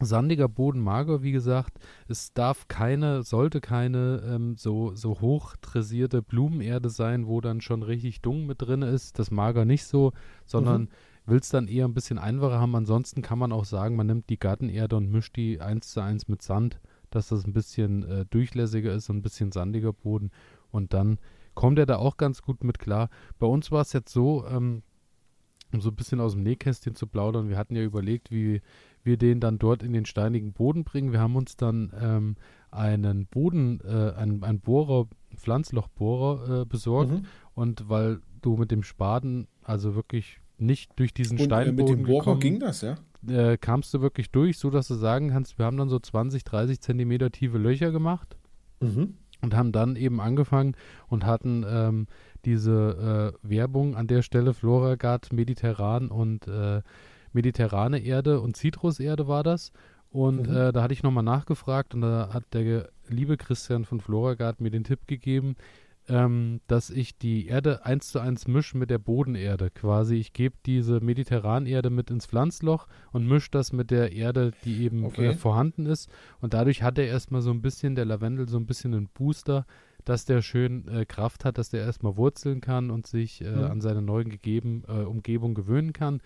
sandiger 0.00 0.48
Boden, 0.48 0.80
mager, 0.80 1.22
wie 1.22 1.32
gesagt, 1.32 1.78
es 2.08 2.32
darf 2.32 2.68
keine, 2.68 3.22
sollte 3.22 3.60
keine 3.60 4.22
ähm, 4.26 4.56
so, 4.56 4.94
so 4.94 5.20
hoch 5.20 5.56
dressierte 5.60 6.22
Blumenerde 6.22 6.90
sein, 6.90 7.26
wo 7.26 7.40
dann 7.40 7.60
schon 7.60 7.82
richtig 7.82 8.20
Dung 8.20 8.46
mit 8.46 8.62
drin 8.62 8.82
ist. 8.82 9.18
Das 9.18 9.30
mager 9.30 9.64
nicht 9.64 9.84
so, 9.84 10.12
sondern 10.44 10.82
mhm 10.82 10.88
will 11.26 11.38
es 11.38 11.48
dann 11.48 11.68
eher 11.68 11.86
ein 11.86 11.94
bisschen 11.94 12.18
einfacher 12.18 12.60
haben. 12.60 12.76
Ansonsten 12.76 13.22
kann 13.22 13.38
man 13.38 13.52
auch 13.52 13.64
sagen, 13.64 13.96
man 13.96 14.06
nimmt 14.06 14.28
die 14.28 14.38
Gartenerde 14.38 14.96
und 14.96 15.10
mischt 15.10 15.36
die 15.36 15.60
eins 15.60 15.90
zu 15.90 16.00
eins 16.00 16.28
mit 16.28 16.42
Sand 16.42 16.80
dass 17.14 17.28
das 17.28 17.46
ein 17.46 17.52
bisschen 17.52 18.02
äh, 18.04 18.24
durchlässiger 18.26 18.92
ist 18.92 19.10
und 19.10 19.18
ein 19.18 19.22
bisschen 19.22 19.52
sandiger 19.52 19.92
Boden. 19.92 20.30
Und 20.70 20.92
dann 20.92 21.18
kommt 21.54 21.78
er 21.78 21.86
da 21.86 21.96
auch 21.96 22.16
ganz 22.16 22.42
gut 22.42 22.64
mit 22.64 22.78
klar. 22.78 23.08
Bei 23.38 23.46
uns 23.46 23.70
war 23.70 23.82
es 23.82 23.92
jetzt 23.92 24.12
so, 24.12 24.46
ähm, 24.46 24.82
um 25.72 25.80
so 25.80 25.90
ein 25.90 25.96
bisschen 25.96 26.20
aus 26.20 26.32
dem 26.32 26.42
Nähkästchen 26.42 26.94
zu 26.94 27.06
plaudern, 27.06 27.48
wir 27.48 27.56
hatten 27.56 27.76
ja 27.76 27.82
überlegt, 27.82 28.30
wie 28.30 28.60
wir 29.02 29.16
den 29.16 29.40
dann 29.40 29.58
dort 29.58 29.82
in 29.82 29.92
den 29.92 30.06
steinigen 30.06 30.52
Boden 30.52 30.84
bringen. 30.84 31.12
Wir 31.12 31.20
haben 31.20 31.36
uns 31.36 31.56
dann 31.56 31.92
ähm, 32.00 32.36
einen 32.70 33.26
Boden, 33.26 33.80
äh, 33.84 34.12
einen, 34.16 34.42
einen 34.42 34.60
Bohrer, 34.60 35.08
Pflanzlochbohrer 35.36 36.62
äh, 36.62 36.64
besorgt. 36.64 37.12
Mhm. 37.12 37.26
Und 37.54 37.88
weil 37.88 38.20
du 38.40 38.56
mit 38.56 38.70
dem 38.70 38.82
Spaten 38.82 39.46
also 39.62 39.94
wirklich 39.94 40.40
nicht 40.58 40.92
durch 40.96 41.12
diesen 41.12 41.38
und, 41.38 41.44
Steinboden 41.44 41.78
äh, 41.78 41.90
mit 41.90 41.98
dem 42.00 42.06
Bohrer 42.06 42.20
gekommen, 42.20 42.40
ging 42.40 42.60
das, 42.60 42.80
ja? 42.80 42.96
Äh, 43.28 43.56
kamst 43.56 43.92
du 43.94 44.00
wirklich 44.00 44.30
durch, 44.30 44.58
so 44.58 44.70
dass 44.70 44.88
du 44.88 44.94
sagen 44.94 45.30
kannst, 45.30 45.58
wir 45.58 45.66
haben 45.66 45.76
dann 45.76 45.88
so 45.88 45.98
20, 45.98 46.44
30 46.44 46.80
Zentimeter 46.80 47.30
tiefe 47.30 47.58
Löcher 47.58 47.90
gemacht 47.90 48.36
mhm. 48.80 49.14
und 49.40 49.54
haben 49.54 49.72
dann 49.72 49.96
eben 49.96 50.20
angefangen 50.20 50.76
und 51.08 51.24
hatten 51.24 51.64
ähm, 51.68 52.06
diese 52.44 53.34
äh, 53.42 53.48
Werbung 53.48 53.96
an 53.96 54.06
der 54.06 54.22
Stelle 54.22 54.54
Floragard, 54.54 55.32
Mediterran 55.32 56.08
und 56.08 56.46
äh, 56.46 56.82
mediterrane 57.32 57.98
Erde 57.98 58.40
und 58.40 58.56
Zitruserde 58.56 59.26
war 59.28 59.42
das. 59.42 59.72
Und 60.10 60.48
mhm. 60.48 60.56
äh, 60.56 60.72
da 60.72 60.82
hatte 60.82 60.94
ich 60.94 61.02
nochmal 61.02 61.24
nachgefragt 61.24 61.94
und 61.94 62.02
da 62.02 62.30
hat 62.32 62.44
der 62.52 62.88
liebe 63.08 63.36
Christian 63.36 63.84
von 63.84 64.00
Floragard 64.00 64.60
mir 64.60 64.70
den 64.70 64.84
Tipp 64.84 65.06
gegeben, 65.06 65.56
ähm, 66.08 66.60
dass 66.66 66.90
ich 66.90 67.18
die 67.18 67.46
Erde 67.46 67.84
eins 67.86 68.08
zu 68.08 68.18
eins 68.20 68.46
mische 68.46 68.76
mit 68.76 68.90
der 68.90 68.98
Bodenerde. 68.98 69.70
Quasi, 69.70 70.16
ich 70.16 70.32
gebe 70.32 70.56
diese 70.66 71.00
Mediterranerde 71.00 71.90
mit 71.90 72.10
ins 72.10 72.26
Pflanzloch 72.26 72.86
und 73.12 73.26
mische 73.26 73.50
das 73.50 73.72
mit 73.72 73.90
der 73.90 74.12
Erde, 74.12 74.52
die 74.64 74.82
eben 74.82 75.04
okay. 75.04 75.28
äh, 75.28 75.34
vorhanden 75.34 75.86
ist. 75.86 76.10
Und 76.40 76.54
dadurch 76.54 76.82
hat 76.82 76.98
er 76.98 77.06
erstmal 77.06 77.42
so 77.42 77.50
ein 77.50 77.62
bisschen, 77.62 77.94
der 77.94 78.04
Lavendel, 78.04 78.48
so 78.48 78.58
ein 78.58 78.66
bisschen 78.66 78.94
einen 78.94 79.08
Booster, 79.08 79.66
dass 80.04 80.26
der 80.26 80.42
schön 80.42 80.86
äh, 80.88 81.06
Kraft 81.06 81.44
hat, 81.44 81.56
dass 81.56 81.70
der 81.70 81.80
erstmal 81.80 82.16
wurzeln 82.16 82.60
kann 82.60 82.90
und 82.90 83.06
sich 83.06 83.40
äh, 83.42 83.50
mhm. 83.50 83.64
an 83.64 83.80
seine 83.80 84.02
neuen 84.02 84.28
gegeben, 84.28 84.82
äh, 84.86 85.02
Umgebung 85.02 85.54
gewöhnen 85.54 85.94
kann. 85.94 86.20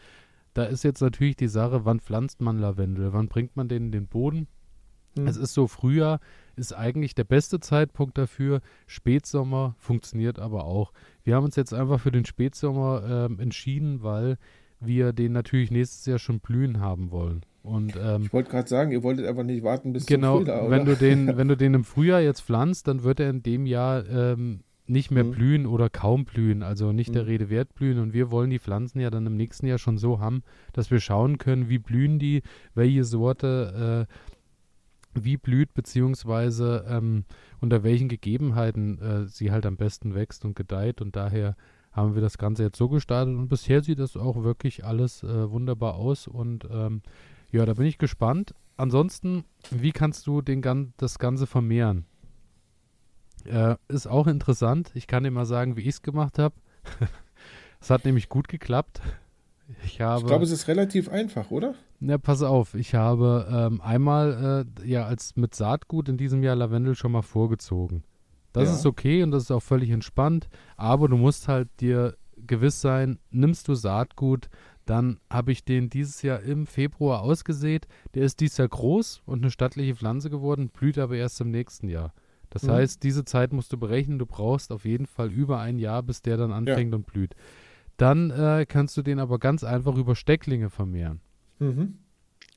Da 0.54 0.64
ist 0.64 0.82
jetzt 0.82 1.00
natürlich 1.00 1.36
die 1.36 1.48
Sache, 1.48 1.84
wann 1.84 2.00
pflanzt 2.00 2.40
man 2.40 2.58
Lavendel? 2.58 3.12
Wann 3.12 3.28
bringt 3.28 3.56
man 3.56 3.68
den 3.68 3.86
in 3.86 3.92
den 3.92 4.06
Boden? 4.08 4.48
Mhm. 5.16 5.28
Es 5.28 5.36
ist 5.36 5.54
so 5.54 5.68
Frühjahr, 5.68 6.20
ist 6.58 6.72
eigentlich 6.72 7.14
der 7.14 7.24
beste 7.24 7.60
Zeitpunkt 7.60 8.18
dafür. 8.18 8.60
Spätsommer 8.86 9.74
funktioniert 9.78 10.38
aber 10.38 10.64
auch. 10.64 10.92
Wir 11.24 11.36
haben 11.36 11.44
uns 11.44 11.56
jetzt 11.56 11.72
einfach 11.72 12.00
für 12.00 12.12
den 12.12 12.24
Spätsommer 12.24 13.28
äh, 13.30 13.42
entschieden, 13.42 14.02
weil 14.02 14.36
wir 14.80 15.12
den 15.12 15.32
natürlich 15.32 15.70
nächstes 15.70 16.06
Jahr 16.06 16.18
schon 16.18 16.40
blühen 16.40 16.80
haben 16.80 17.10
wollen. 17.10 17.42
Und, 17.62 17.98
ähm, 18.02 18.22
ich 18.24 18.32
wollte 18.32 18.50
gerade 18.50 18.68
sagen, 18.68 18.92
ihr 18.92 19.02
wolltet 19.02 19.26
einfach 19.26 19.42
nicht 19.42 19.62
warten 19.62 19.92
bis 19.92 20.06
genau, 20.06 20.38
zum 20.38 20.46
Frühjahr, 20.46 20.62
oder? 20.62 20.70
Wenn 20.70 20.84
du 20.86 20.96
den, 20.96 21.26
wenn 21.36 21.48
du 21.48 21.56
den 21.56 21.74
im 21.74 21.84
Frühjahr 21.84 22.20
jetzt 22.20 22.42
pflanzt, 22.42 22.88
dann 22.88 23.02
wird 23.02 23.20
er 23.20 23.30
in 23.30 23.42
dem 23.42 23.66
Jahr 23.66 24.08
ähm, 24.08 24.60
nicht 24.88 25.10
mehr 25.10 25.24
mhm. 25.24 25.32
blühen 25.32 25.66
oder 25.66 25.90
kaum 25.90 26.24
blühen, 26.24 26.62
also 26.62 26.92
nicht 26.92 27.10
mhm. 27.10 27.14
der 27.14 27.26
Rede 27.26 27.50
wert 27.50 27.74
blühen. 27.74 27.98
Und 27.98 28.14
wir 28.14 28.30
wollen 28.30 28.50
die 28.50 28.58
Pflanzen 28.58 29.00
ja 29.00 29.10
dann 29.10 29.26
im 29.26 29.36
nächsten 29.36 29.66
Jahr 29.66 29.78
schon 29.78 29.98
so 29.98 30.20
haben, 30.20 30.42
dass 30.72 30.90
wir 30.90 31.00
schauen 31.00 31.38
können, 31.38 31.68
wie 31.68 31.78
blühen 31.78 32.18
die, 32.18 32.42
welche 32.74 33.04
Sorte 33.04 34.06
äh, 34.08 34.14
wie 35.14 35.36
blüht, 35.36 35.74
beziehungsweise 35.74 36.84
ähm, 36.88 37.24
unter 37.60 37.82
welchen 37.82 38.08
Gegebenheiten 38.08 38.98
äh, 39.00 39.26
sie 39.26 39.50
halt 39.50 39.66
am 39.66 39.76
besten 39.76 40.14
wächst 40.14 40.44
und 40.44 40.54
gedeiht. 40.54 41.00
Und 41.00 41.16
daher 41.16 41.56
haben 41.92 42.14
wir 42.14 42.22
das 42.22 42.38
Ganze 42.38 42.64
jetzt 42.64 42.78
so 42.78 42.88
gestartet. 42.88 43.34
Und 43.34 43.48
bisher 43.48 43.82
sieht 43.82 43.98
das 43.98 44.16
auch 44.16 44.42
wirklich 44.42 44.84
alles 44.84 45.22
äh, 45.22 45.50
wunderbar 45.50 45.94
aus. 45.94 46.28
Und 46.28 46.66
ähm, 46.70 47.02
ja, 47.50 47.64
da 47.66 47.74
bin 47.74 47.86
ich 47.86 47.98
gespannt. 47.98 48.54
Ansonsten, 48.76 49.44
wie 49.70 49.92
kannst 49.92 50.26
du 50.26 50.40
den, 50.40 50.92
das 50.96 51.18
Ganze 51.18 51.46
vermehren? 51.46 52.04
Äh, 53.44 53.76
ist 53.88 54.06
auch 54.06 54.26
interessant. 54.26 54.90
Ich 54.94 55.06
kann 55.06 55.24
dir 55.24 55.30
mal 55.30 55.46
sagen, 55.46 55.76
wie 55.76 55.82
ich 55.82 55.88
es 55.88 56.02
gemacht 56.02 56.38
habe. 56.38 56.54
Es 57.80 57.90
hat 57.90 58.04
nämlich 58.04 58.28
gut 58.28 58.48
geklappt. 58.48 59.00
Ich, 59.84 60.00
habe, 60.00 60.20
ich 60.20 60.26
glaube, 60.26 60.44
es 60.44 60.50
ist 60.50 60.68
relativ 60.68 61.08
einfach, 61.08 61.50
oder? 61.50 61.74
Ja, 62.00 62.16
pass 62.16 62.42
auf, 62.42 62.74
ich 62.74 62.94
habe 62.94 63.46
ähm, 63.50 63.80
einmal 63.80 64.66
äh, 64.80 64.88
ja 64.88 65.04
als 65.04 65.36
mit 65.36 65.54
Saatgut 65.54 66.08
in 66.08 66.16
diesem 66.16 66.42
Jahr 66.42 66.56
Lavendel 66.56 66.94
schon 66.94 67.12
mal 67.12 67.22
vorgezogen. 67.22 68.02
Das 68.52 68.68
ja. 68.68 68.74
ist 68.74 68.86
okay 68.86 69.22
und 69.22 69.30
das 69.30 69.44
ist 69.44 69.50
auch 69.50 69.62
völlig 69.62 69.90
entspannt, 69.90 70.48
aber 70.76 71.08
du 71.08 71.16
musst 71.16 71.48
halt 71.48 71.68
dir 71.80 72.16
gewiss 72.46 72.80
sein, 72.80 73.18
nimmst 73.30 73.68
du 73.68 73.74
Saatgut, 73.74 74.48
dann 74.86 75.20
habe 75.30 75.52
ich 75.52 75.64
den 75.64 75.90
dieses 75.90 76.22
Jahr 76.22 76.40
im 76.40 76.66
Februar 76.66 77.20
ausgesät. 77.20 77.86
Der 78.14 78.22
ist 78.22 78.40
dieses 78.40 78.56
Jahr 78.56 78.68
groß 78.68 79.22
und 79.26 79.42
eine 79.42 79.50
stattliche 79.50 79.94
Pflanze 79.94 80.30
geworden, 80.30 80.70
blüht 80.70 80.98
aber 80.98 81.16
erst 81.16 81.40
im 81.42 81.50
nächsten 81.50 81.88
Jahr. 81.88 82.14
Das 82.48 82.62
mhm. 82.62 82.70
heißt, 82.70 83.02
diese 83.02 83.26
Zeit 83.26 83.52
musst 83.52 83.70
du 83.72 83.76
berechnen. 83.76 84.18
Du 84.18 84.24
brauchst 84.24 84.72
auf 84.72 84.86
jeden 84.86 85.06
Fall 85.06 85.30
über 85.30 85.60
ein 85.60 85.78
Jahr, 85.78 86.02
bis 86.02 86.22
der 86.22 86.38
dann 86.38 86.52
anfängt 86.52 86.92
ja. 86.92 86.96
und 86.96 87.06
blüht. 87.06 87.34
Dann 87.98 88.30
äh, 88.30 88.64
kannst 88.66 88.96
du 88.96 89.02
den 89.02 89.18
aber 89.18 89.38
ganz 89.38 89.64
einfach 89.64 89.96
über 89.96 90.14
Stecklinge 90.16 90.70
vermehren. 90.70 91.20
Mhm. 91.58 91.98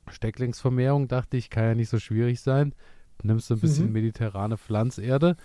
Stecklingsvermehrung, 0.08 1.08
dachte 1.08 1.36
ich, 1.36 1.50
kann 1.50 1.64
ja 1.64 1.74
nicht 1.74 1.88
so 1.88 1.98
schwierig 1.98 2.40
sein. 2.40 2.74
Nimmst 3.22 3.50
du 3.50 3.54
ein 3.54 3.60
bisschen 3.60 3.86
mhm. 3.86 3.92
mediterrane 3.92 4.56
Pflanzerde, 4.56 5.36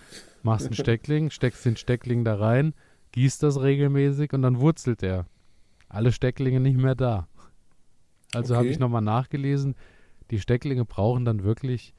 machst 0.42 0.66
einen 0.66 0.74
Steckling, 0.76 1.30
steckst 1.30 1.64
den 1.64 1.76
Steckling 1.76 2.24
da 2.24 2.36
rein, 2.36 2.74
gießt 3.12 3.42
das 3.42 3.60
regelmäßig 3.60 4.32
und 4.32 4.42
dann 4.42 4.60
wurzelt 4.60 5.02
er. 5.02 5.26
Alle 5.88 6.12
Stecklinge 6.12 6.60
nicht 6.60 6.78
mehr 6.78 6.94
da. 6.94 7.28
Also 8.34 8.54
okay. 8.54 8.58
habe 8.58 8.68
ich 8.68 8.78
nochmal 8.78 9.02
nachgelesen, 9.02 9.74
die 10.30 10.38
Stecklinge 10.38 10.84
brauchen 10.84 11.24
dann 11.24 11.42
wirklich 11.42 11.94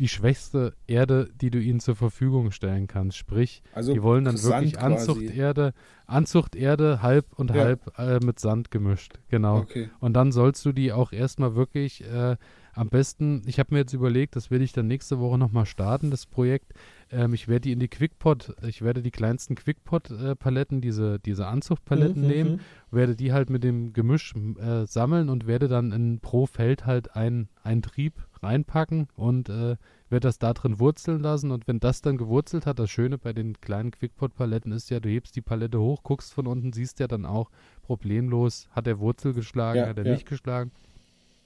die 0.00 0.08
schwächste 0.08 0.74
Erde, 0.86 1.28
die 1.40 1.50
du 1.50 1.58
ihnen 1.58 1.78
zur 1.78 1.94
Verfügung 1.94 2.50
stellen 2.50 2.86
kannst. 2.86 3.18
Sprich, 3.18 3.62
also 3.74 3.92
die 3.92 4.02
wollen 4.02 4.24
dann 4.24 4.42
wirklich 4.42 4.78
Anzuchterde, 4.78 5.74
Anzuchterde 6.06 7.02
halb 7.02 7.26
und 7.36 7.50
ja. 7.50 7.62
halb 7.62 7.98
äh, 7.98 8.18
mit 8.24 8.40
Sand 8.40 8.70
gemischt. 8.70 9.18
Genau. 9.28 9.58
Okay. 9.58 9.90
Und 10.00 10.14
dann 10.14 10.32
sollst 10.32 10.64
du 10.64 10.72
die 10.72 10.92
auch 10.92 11.12
erstmal 11.12 11.54
wirklich 11.54 12.02
äh, 12.04 12.36
am 12.72 12.88
besten, 12.88 13.42
ich 13.46 13.58
habe 13.58 13.74
mir 13.74 13.80
jetzt 13.80 13.92
überlegt, 13.92 14.36
das 14.36 14.50
werde 14.50 14.64
ich 14.64 14.72
dann 14.72 14.86
nächste 14.86 15.18
Woche 15.18 15.38
nochmal 15.38 15.66
starten, 15.66 16.10
das 16.10 16.26
Projekt. 16.26 16.72
Ähm, 17.10 17.34
ich 17.34 17.46
werde 17.48 17.62
die 17.62 17.72
in 17.72 17.80
die 17.80 17.88
Quickpot, 17.88 18.54
ich 18.66 18.82
werde 18.82 19.02
die 19.02 19.10
kleinsten 19.10 19.54
Quickpot-Paletten, 19.54 20.78
äh, 20.78 20.80
diese, 20.80 21.18
diese 21.18 21.46
Anzuchtpaletten 21.46 22.22
mhm, 22.22 22.28
nehmen, 22.28 22.52
mhm. 22.52 22.60
werde 22.90 23.16
die 23.16 23.32
halt 23.32 23.50
mit 23.50 23.64
dem 23.64 23.92
Gemisch 23.92 24.34
äh, 24.34 24.86
sammeln 24.86 25.28
und 25.28 25.46
werde 25.46 25.68
dann 25.68 25.92
in 25.92 26.20
pro 26.20 26.46
Feld 26.46 26.86
halt 26.86 27.14
ein, 27.16 27.48
ein 27.62 27.82
Trieb 27.82 28.14
reinpacken 28.42 29.08
und 29.14 29.48
äh, 29.48 29.76
werde 30.08 30.28
das 30.28 30.38
da 30.38 30.52
drin 30.52 30.78
wurzeln 30.78 31.20
lassen. 31.20 31.50
Und 31.50 31.68
wenn 31.68 31.80
das 31.80 32.02
dann 32.02 32.16
gewurzelt 32.16 32.66
hat, 32.66 32.78
das 32.78 32.90
Schöne 32.90 33.18
bei 33.18 33.32
den 33.32 33.60
kleinen 33.60 33.90
Quickpot-Paletten 33.90 34.72
ist 34.72 34.90
ja, 34.90 35.00
du 35.00 35.08
hebst 35.08 35.36
die 35.36 35.42
Palette 35.42 35.80
hoch, 35.80 36.02
guckst 36.02 36.32
von 36.32 36.46
unten, 36.46 36.72
siehst 36.72 37.00
ja 37.00 37.06
dann 37.06 37.24
auch 37.24 37.50
problemlos, 37.82 38.68
hat 38.72 38.86
er 38.86 38.98
Wurzel 38.98 39.32
geschlagen, 39.32 39.80
ja, 39.80 39.88
hat 39.88 39.98
er 39.98 40.06
ja. 40.06 40.12
nicht 40.12 40.26
geschlagen. 40.26 40.70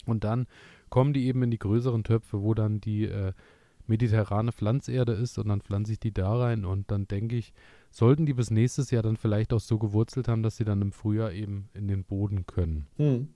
Und 0.07 0.24
dann 0.24 0.46
kommen 0.90 1.12
die 1.12 1.26
eben 1.26 1.42
in 1.42 1.50
die 1.50 1.59
größeren 1.59 2.04
Töpfe, 2.04 2.42
wo 2.42 2.54
dann 2.54 2.80
die 2.80 3.04
äh, 3.04 3.33
mediterrane 3.87 4.52
Pflanzerde 4.52 5.12
ist 5.12 5.38
und 5.38 5.48
dann 5.48 5.61
pflanze 5.61 5.92
ich 5.92 6.00
die 6.00 6.12
da 6.12 6.37
rein 6.37 6.64
und 6.64 6.90
dann 6.90 7.07
denke 7.07 7.37
ich, 7.37 7.52
sollten 7.90 8.26
die 8.26 8.35
bis 8.35 8.50
nächstes 8.50 8.90
Jahr 8.90 9.02
dann 9.02 9.16
vielleicht 9.16 9.52
auch 9.52 9.61
so 9.61 9.78
gewurzelt 9.78 10.28
haben, 10.28 10.42
dass 10.42 10.57
sie 10.57 10.64
dann 10.64 10.83
im 10.83 10.92
Frühjahr 10.92 11.33
eben 11.33 11.68
in 11.74 11.88
den 11.88 12.04
Boden 12.04 12.46
können. 12.46 12.87
Hm. 12.96 13.28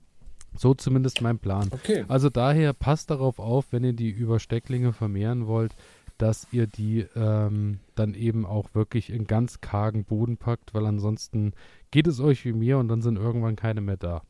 So 0.55 0.73
zumindest 0.73 1.21
mein 1.21 1.39
Plan. 1.39 1.69
Okay. 1.71 2.05
Also 2.07 2.29
daher 2.29 2.73
passt 2.73 3.09
darauf 3.09 3.39
auf, 3.39 3.67
wenn 3.71 3.83
ihr 3.83 3.93
die 3.93 4.09
Überstecklinge 4.09 4.93
vermehren 4.93 5.47
wollt, 5.47 5.75
dass 6.17 6.47
ihr 6.51 6.67
die 6.67 7.05
ähm, 7.15 7.79
dann 7.95 8.13
eben 8.13 8.45
auch 8.45 8.75
wirklich 8.75 9.09
in 9.09 9.25
ganz 9.25 9.61
kargen 9.61 10.03
Boden 10.03 10.37
packt, 10.37 10.73
weil 10.73 10.85
ansonsten 10.85 11.53
geht 11.91 12.07
es 12.07 12.19
euch 12.19 12.43
wie 12.45 12.51
mir 12.51 12.77
und 12.77 12.89
dann 12.89 13.01
sind 13.01 13.17
irgendwann 13.17 13.55
keine 13.55 13.81
mehr 13.81 13.97
da. 13.97 14.21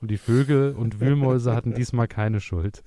Und 0.00 0.10
die 0.10 0.18
Vögel 0.18 0.74
und 0.74 1.00
Wühlmäuse 1.00 1.54
hatten 1.54 1.74
diesmal 1.74 2.08
keine 2.08 2.40
Schuld. 2.40 2.82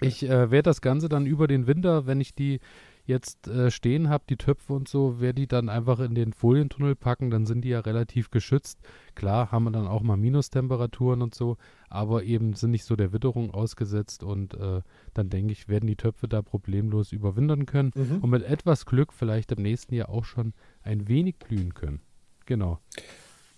Ich 0.00 0.22
äh, 0.24 0.50
werde 0.50 0.62
das 0.62 0.80
Ganze 0.80 1.08
dann 1.08 1.26
über 1.26 1.48
den 1.48 1.66
Winter, 1.66 2.06
wenn 2.06 2.20
ich 2.20 2.34
die 2.34 2.60
jetzt 3.06 3.48
äh, 3.48 3.70
stehen 3.70 4.08
habe, 4.08 4.24
die 4.28 4.36
Töpfe 4.36 4.72
und 4.72 4.88
so, 4.88 5.20
werde 5.20 5.40
die 5.40 5.46
dann 5.46 5.68
einfach 5.68 6.00
in 6.00 6.14
den 6.14 6.32
Folientunnel 6.32 6.94
packen, 6.94 7.30
dann 7.30 7.46
sind 7.46 7.62
die 7.62 7.70
ja 7.70 7.80
relativ 7.80 8.30
geschützt. 8.30 8.78
Klar 9.14 9.52
haben 9.52 9.64
wir 9.64 9.70
dann 9.70 9.86
auch 9.86 10.02
mal 10.02 10.16
Minustemperaturen 10.16 11.22
und 11.22 11.34
so, 11.34 11.56
aber 11.88 12.24
eben 12.24 12.54
sind 12.54 12.72
nicht 12.72 12.84
so 12.84 12.96
der 12.96 13.12
Witterung 13.12 13.50
ausgesetzt 13.52 14.22
und 14.22 14.54
äh, 14.54 14.82
dann 15.14 15.30
denke 15.30 15.52
ich, 15.52 15.68
werden 15.68 15.86
die 15.86 15.96
Töpfe 15.96 16.28
da 16.28 16.42
problemlos 16.42 17.12
überwintern 17.12 17.66
können 17.66 17.92
Mhm. 17.94 18.18
und 18.22 18.30
mit 18.30 18.42
etwas 18.42 18.86
Glück 18.86 19.12
vielleicht 19.12 19.52
im 19.52 19.62
nächsten 19.62 19.94
Jahr 19.94 20.08
auch 20.08 20.24
schon 20.24 20.52
ein 20.82 21.08
wenig 21.08 21.36
blühen 21.36 21.72
können. 21.74 22.00
Genau. 22.46 22.78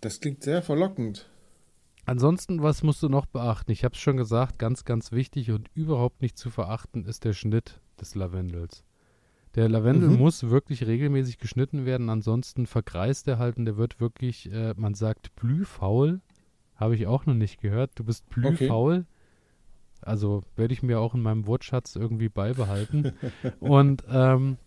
Das 0.00 0.20
klingt 0.20 0.42
sehr 0.42 0.62
verlockend. 0.62 1.28
Ansonsten, 2.06 2.62
was 2.62 2.82
musst 2.82 3.02
du 3.02 3.08
noch 3.11 3.26
beachten? 3.26 3.70
Ich 3.70 3.84
habe 3.84 3.94
es 3.94 4.00
schon 4.00 4.16
gesagt, 4.16 4.58
ganz, 4.58 4.84
ganz 4.84 5.12
wichtig 5.12 5.50
und 5.50 5.68
überhaupt 5.74 6.22
nicht 6.22 6.38
zu 6.38 6.48
verachten 6.50 7.04
ist 7.04 7.24
der 7.24 7.34
Schnitt 7.34 7.80
des 8.00 8.14
Lavendels. 8.14 8.82
Der 9.58 9.68
Lavendel 9.68 10.10
Mhm. 10.10 10.18
muss 10.18 10.50
wirklich 10.50 10.86
regelmäßig 10.86 11.38
geschnitten 11.38 11.84
werden, 11.84 12.10
ansonsten 12.10 12.68
vergreist 12.68 13.26
er 13.26 13.38
halt 13.38 13.56
und 13.56 13.64
der 13.64 13.76
wird 13.76 13.98
wirklich, 13.98 14.52
äh, 14.52 14.72
man 14.76 14.94
sagt 14.94 15.34
blühfaul. 15.34 16.20
Habe 16.76 16.94
ich 16.94 17.08
auch 17.08 17.26
noch 17.26 17.34
nicht 17.34 17.60
gehört. 17.60 17.90
Du 17.96 18.04
bist 18.04 18.28
blühfaul. 18.30 19.04
Also 20.00 20.44
werde 20.54 20.72
ich 20.74 20.84
mir 20.84 21.00
auch 21.00 21.12
in 21.16 21.22
meinem 21.22 21.48
Wortschatz 21.48 21.96
irgendwie 21.96 22.28
beibehalten. 22.28 23.14
und 23.58 24.04
ähm, 24.08 24.58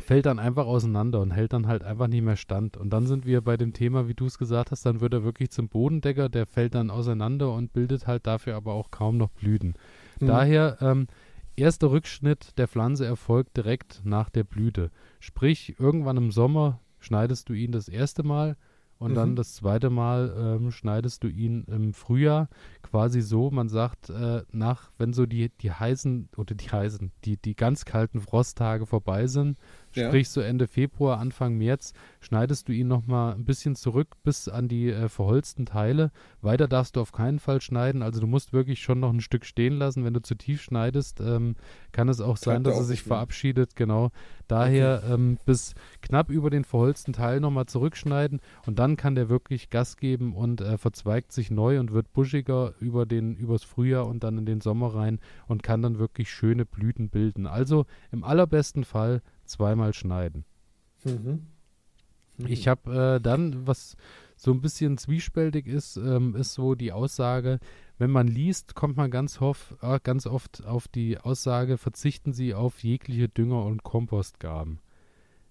fällt 0.00 0.24
dann 0.24 0.38
einfach 0.38 0.64
auseinander 0.64 1.20
und 1.20 1.32
hält 1.32 1.52
dann 1.52 1.66
halt 1.66 1.84
einfach 1.84 2.06
nicht 2.06 2.22
mehr 2.22 2.36
stand. 2.36 2.78
Und 2.78 2.88
dann 2.94 3.06
sind 3.06 3.26
wir 3.26 3.42
bei 3.42 3.58
dem 3.58 3.74
Thema, 3.74 4.08
wie 4.08 4.14
du 4.14 4.24
es 4.24 4.38
gesagt 4.38 4.70
hast, 4.70 4.86
dann 4.86 5.02
wird 5.02 5.12
er 5.12 5.22
wirklich 5.22 5.50
zum 5.50 5.68
Bodendecker, 5.68 6.30
der 6.30 6.46
fällt 6.46 6.74
dann 6.74 6.88
auseinander 6.88 7.52
und 7.52 7.74
bildet 7.74 8.06
halt 8.06 8.26
dafür 8.26 8.56
aber 8.56 8.72
auch 8.72 8.90
kaum 8.90 9.18
noch 9.18 9.28
Blüten. 9.28 9.74
Mhm. 10.18 10.26
Daher, 10.28 10.78
ähm, 10.80 11.08
erster 11.58 11.90
Rückschnitt 11.90 12.56
der 12.58 12.68
Pflanze 12.68 13.04
erfolgt 13.06 13.56
direkt 13.56 14.02
nach 14.04 14.30
der 14.30 14.44
Blüte. 14.44 14.90
Sprich, 15.20 15.76
irgendwann 15.78 16.16
im 16.16 16.30
Sommer 16.30 16.80
schneidest 16.98 17.48
du 17.48 17.52
ihn 17.52 17.72
das 17.72 17.88
erste 17.88 18.22
Mal 18.22 18.56
und 18.98 19.14
dann 19.14 19.30
Mhm. 19.30 19.36
das 19.36 19.54
zweite 19.54 19.90
Mal 19.90 20.34
ähm, 20.36 20.72
schneidest 20.72 21.22
du 21.22 21.28
ihn 21.28 21.64
im 21.68 21.94
Frühjahr. 21.94 22.48
Quasi 22.82 23.20
so, 23.20 23.50
man 23.50 23.68
sagt, 23.68 24.10
äh, 24.10 24.42
nach, 24.50 24.90
wenn 24.98 25.12
so 25.12 25.24
die, 25.26 25.50
die 25.60 25.70
heißen, 25.70 26.30
oder 26.36 26.54
die 26.56 26.70
heißen, 26.70 27.12
die, 27.24 27.36
die 27.36 27.54
ganz 27.54 27.84
kalten 27.84 28.20
Frosttage 28.20 28.86
vorbei 28.86 29.26
sind, 29.28 29.56
Ja. 29.94 30.08
sprich 30.08 30.28
so 30.28 30.40
Ende 30.40 30.66
Februar, 30.66 31.18
Anfang 31.18 31.56
März, 31.56 31.92
schneidest 32.20 32.68
du 32.68 32.72
ihn 32.72 32.88
nochmal 32.88 33.34
ein 33.34 33.44
bisschen 33.44 33.74
zurück 33.74 34.16
bis 34.22 34.48
an 34.48 34.68
die 34.68 34.90
äh, 34.90 35.08
verholzten 35.08 35.66
Teile. 35.66 36.10
Weiter 36.40 36.68
darfst 36.68 36.96
du 36.96 37.00
auf 37.00 37.12
keinen 37.12 37.38
Fall 37.38 37.60
schneiden, 37.60 38.02
also 38.02 38.20
du 38.20 38.26
musst 38.26 38.52
wirklich 38.52 38.82
schon 38.82 39.00
noch 39.00 39.12
ein 39.12 39.20
Stück 39.20 39.44
stehen 39.44 39.74
lassen. 39.74 40.04
Wenn 40.04 40.14
du 40.14 40.22
zu 40.22 40.34
tief 40.34 40.62
schneidest, 40.62 41.20
ähm, 41.20 41.56
kann 41.92 42.08
es 42.08 42.20
auch 42.20 42.36
sein, 42.36 42.64
dass 42.64 42.76
er 42.76 42.84
sich 42.84 43.02
verabschiedet, 43.02 43.76
genau. 43.76 44.10
Daher 44.46 45.02
ähm, 45.10 45.38
bis 45.44 45.74
knapp 46.00 46.30
über 46.30 46.48
den 46.48 46.64
verholzten 46.64 47.12
Teil 47.12 47.40
nochmal 47.40 47.66
zurückschneiden 47.66 48.40
und 48.66 48.78
dann 48.78 48.96
kann 48.96 49.14
der 49.14 49.28
wirklich 49.28 49.68
Gas 49.68 49.96
geben 49.96 50.34
und 50.34 50.60
äh, 50.60 50.78
verzweigt 50.78 51.32
sich 51.32 51.50
neu 51.50 51.78
und 51.78 51.92
wird 51.92 52.12
buschiger 52.12 52.74
über 52.80 53.04
den 53.04 53.36
übers 53.36 53.64
Frühjahr 53.64 54.06
und 54.06 54.24
dann 54.24 54.38
in 54.38 54.46
den 54.46 54.60
Sommer 54.60 54.94
rein 54.94 55.20
und 55.46 55.62
kann 55.62 55.82
dann 55.82 55.98
wirklich 55.98 56.30
schöne 56.30 56.64
Blüten 56.64 57.10
bilden. 57.10 57.46
Also 57.46 57.84
im 58.10 58.24
allerbesten 58.24 58.84
Fall 58.84 59.22
zweimal 59.48 59.94
schneiden. 59.94 60.44
Mhm. 61.04 61.46
Ich 62.46 62.68
habe 62.68 63.16
äh, 63.16 63.20
dann, 63.20 63.66
was 63.66 63.96
so 64.36 64.52
ein 64.52 64.60
bisschen 64.60 64.96
zwiespältig 64.98 65.66
ist, 65.66 65.96
ähm, 65.96 66.36
ist 66.36 66.54
so 66.54 66.76
die 66.76 66.92
Aussage, 66.92 67.58
wenn 67.98 68.12
man 68.12 68.28
liest, 68.28 68.76
kommt 68.76 68.96
man 68.96 69.10
ganz, 69.10 69.40
hoff, 69.40 69.74
äh, 69.82 69.98
ganz 70.02 70.26
oft 70.26 70.64
auf 70.64 70.86
die 70.86 71.18
Aussage, 71.18 71.78
verzichten 71.78 72.32
Sie 72.32 72.54
auf 72.54 72.84
jegliche 72.84 73.28
Dünger- 73.28 73.64
und 73.64 73.82
Kompostgaben. 73.82 74.78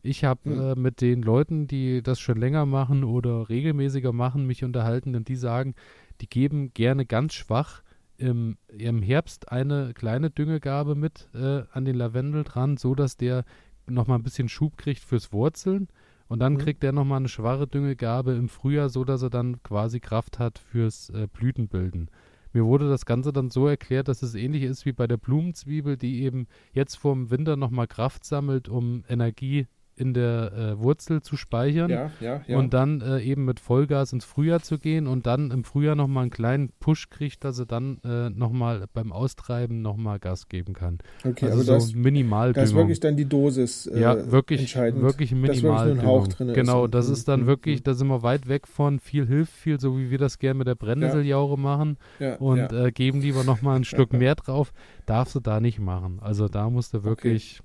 Ich 0.01 0.23
habe 0.23 0.49
Hm. 0.49 0.59
äh, 0.59 0.75
mit 0.75 1.01
den 1.01 1.21
Leuten, 1.21 1.67
die 1.67 2.01
das 2.01 2.21
schon 2.21 2.37
länger 2.37 2.65
machen 2.65 3.03
oder 3.03 3.49
regelmäßiger 3.49 4.13
machen, 4.13 4.45
mich 4.45 4.63
unterhalten 4.63 5.15
und 5.15 5.27
die 5.27 5.35
sagen, 5.35 5.75
die 6.21 6.29
geben 6.29 6.73
gerne 6.73 7.05
ganz 7.05 7.33
schwach 7.33 7.83
im, 8.17 8.57
im 8.69 9.01
Herbst 9.01 9.51
eine 9.51 9.93
kleine 9.93 10.29
Düngegabe 10.29 10.95
mit 10.95 11.27
äh, 11.33 11.63
an 11.71 11.83
den 11.83 11.95
Lavendel 11.95 12.45
dran, 12.45 12.77
so 12.77 12.95
dass 12.95 13.17
der 13.17 13.43
nochmal 13.89 14.19
ein 14.19 14.23
bisschen 14.23 14.49
Schub 14.49 14.77
kriegt 14.77 15.01
fürs 15.01 15.31
Wurzeln. 15.33 15.87
Und 16.27 16.39
dann 16.39 16.53
Mhm. 16.53 16.57
kriegt 16.57 16.83
er 16.83 16.91
nochmal 16.91 17.17
eine 17.17 17.29
schwache 17.29 17.67
Düngegabe 17.67 18.33
im 18.33 18.49
Frühjahr, 18.49 18.89
so 18.89 19.03
dass 19.05 19.21
er 19.21 19.29
dann 19.29 19.63
quasi 19.63 19.99
Kraft 19.99 20.39
hat 20.39 20.59
fürs 20.59 21.09
äh, 21.11 21.27
Blütenbilden. 21.31 22.09
Mir 22.53 22.65
wurde 22.65 22.89
das 22.89 23.05
Ganze 23.05 23.31
dann 23.31 23.49
so 23.49 23.67
erklärt, 23.67 24.07
dass 24.07 24.23
es 24.23 24.35
ähnlich 24.35 24.63
ist 24.63 24.85
wie 24.85 24.91
bei 24.91 25.07
der 25.07 25.17
Blumenzwiebel, 25.17 25.95
die 25.95 26.23
eben 26.23 26.47
jetzt 26.73 26.95
vorm 26.95 27.29
Winter 27.29 27.55
nochmal 27.55 27.87
Kraft 27.87 28.25
sammelt, 28.25 28.67
um 28.67 29.03
Energie 29.07 29.67
in 29.97 30.13
der 30.13 30.53
äh, 30.53 30.79
Wurzel 30.79 31.21
zu 31.21 31.35
speichern 31.35 31.89
Ja, 31.89 32.11
ja, 32.21 32.41
ja. 32.47 32.57
und 32.57 32.73
dann 32.73 33.01
äh, 33.01 33.19
eben 33.21 33.45
mit 33.45 33.59
Vollgas 33.59 34.13
ins 34.13 34.25
Frühjahr 34.25 34.61
zu 34.61 34.77
gehen 34.79 35.07
und 35.07 35.25
dann 35.25 35.51
im 35.51 35.63
Frühjahr 35.63 35.95
nochmal 35.95 36.23
einen 36.23 36.31
kleinen 36.31 36.69
Push 36.79 37.09
kriegt, 37.09 37.43
dass 37.43 37.59
er 37.59 37.65
dann 37.65 37.99
äh, 38.03 38.29
nochmal 38.29 38.85
beim 38.93 39.11
Austreiben 39.11 39.81
nochmal 39.81 40.19
Gas 40.19 40.47
geben 40.47 40.73
kann. 40.73 40.99
okay, 41.25 41.45
also 41.47 41.61
so 41.63 41.73
das, 41.73 41.93
Minimaldüngung. 41.93 42.53
da 42.53 42.61
ist 42.63 42.75
wirklich 42.75 42.99
dann 42.99 43.17
die 43.17 43.25
Dosis 43.25 43.87
äh, 43.87 43.99
ja, 43.99 44.31
wirklich, 44.31 44.61
entscheidend. 44.61 45.01
wirklich 45.01 45.31
wirklich 45.31 45.63
minimal. 45.63 45.91
ein 45.91 46.05
Hauch 46.05 46.27
drin 46.27 46.49
ist. 46.49 46.55
Genau, 46.55 46.83
Und- 46.83 46.93
das 46.93 47.09
ist 47.09 47.27
dann 47.27 47.41
und- 47.41 47.47
wirklich, 47.47 47.77
und- 47.79 47.87
da 47.87 47.93
sind 47.93 48.07
wir 48.07 48.23
weit 48.23 48.47
weg 48.47 48.67
von 48.67 48.99
viel 48.99 49.25
hilft 49.27 49.53
viel, 49.53 49.79
so 49.79 49.97
wie 49.97 50.11
wir 50.11 50.17
das 50.19 50.37
gerne 50.39 50.59
mit 50.59 50.67
der 50.67 50.75
Brennnesseljaure 50.75 51.57
machen 51.57 51.97
und 52.39 52.71
äh, 52.71 52.91
geben 52.91 53.21
lieber 53.21 53.43
nochmal 53.43 53.75
ein 53.77 53.83
Stück 53.83 54.13
mehr 54.13 54.35
drauf. 54.35 54.71
Darfst 55.05 55.35
du 55.35 55.39
da 55.39 55.59
nicht 55.59 55.79
machen. 55.79 56.19
Also 56.21 56.47
da 56.47 56.69
musst 56.69 56.93
du 56.93 57.03
wirklich, 57.03 57.61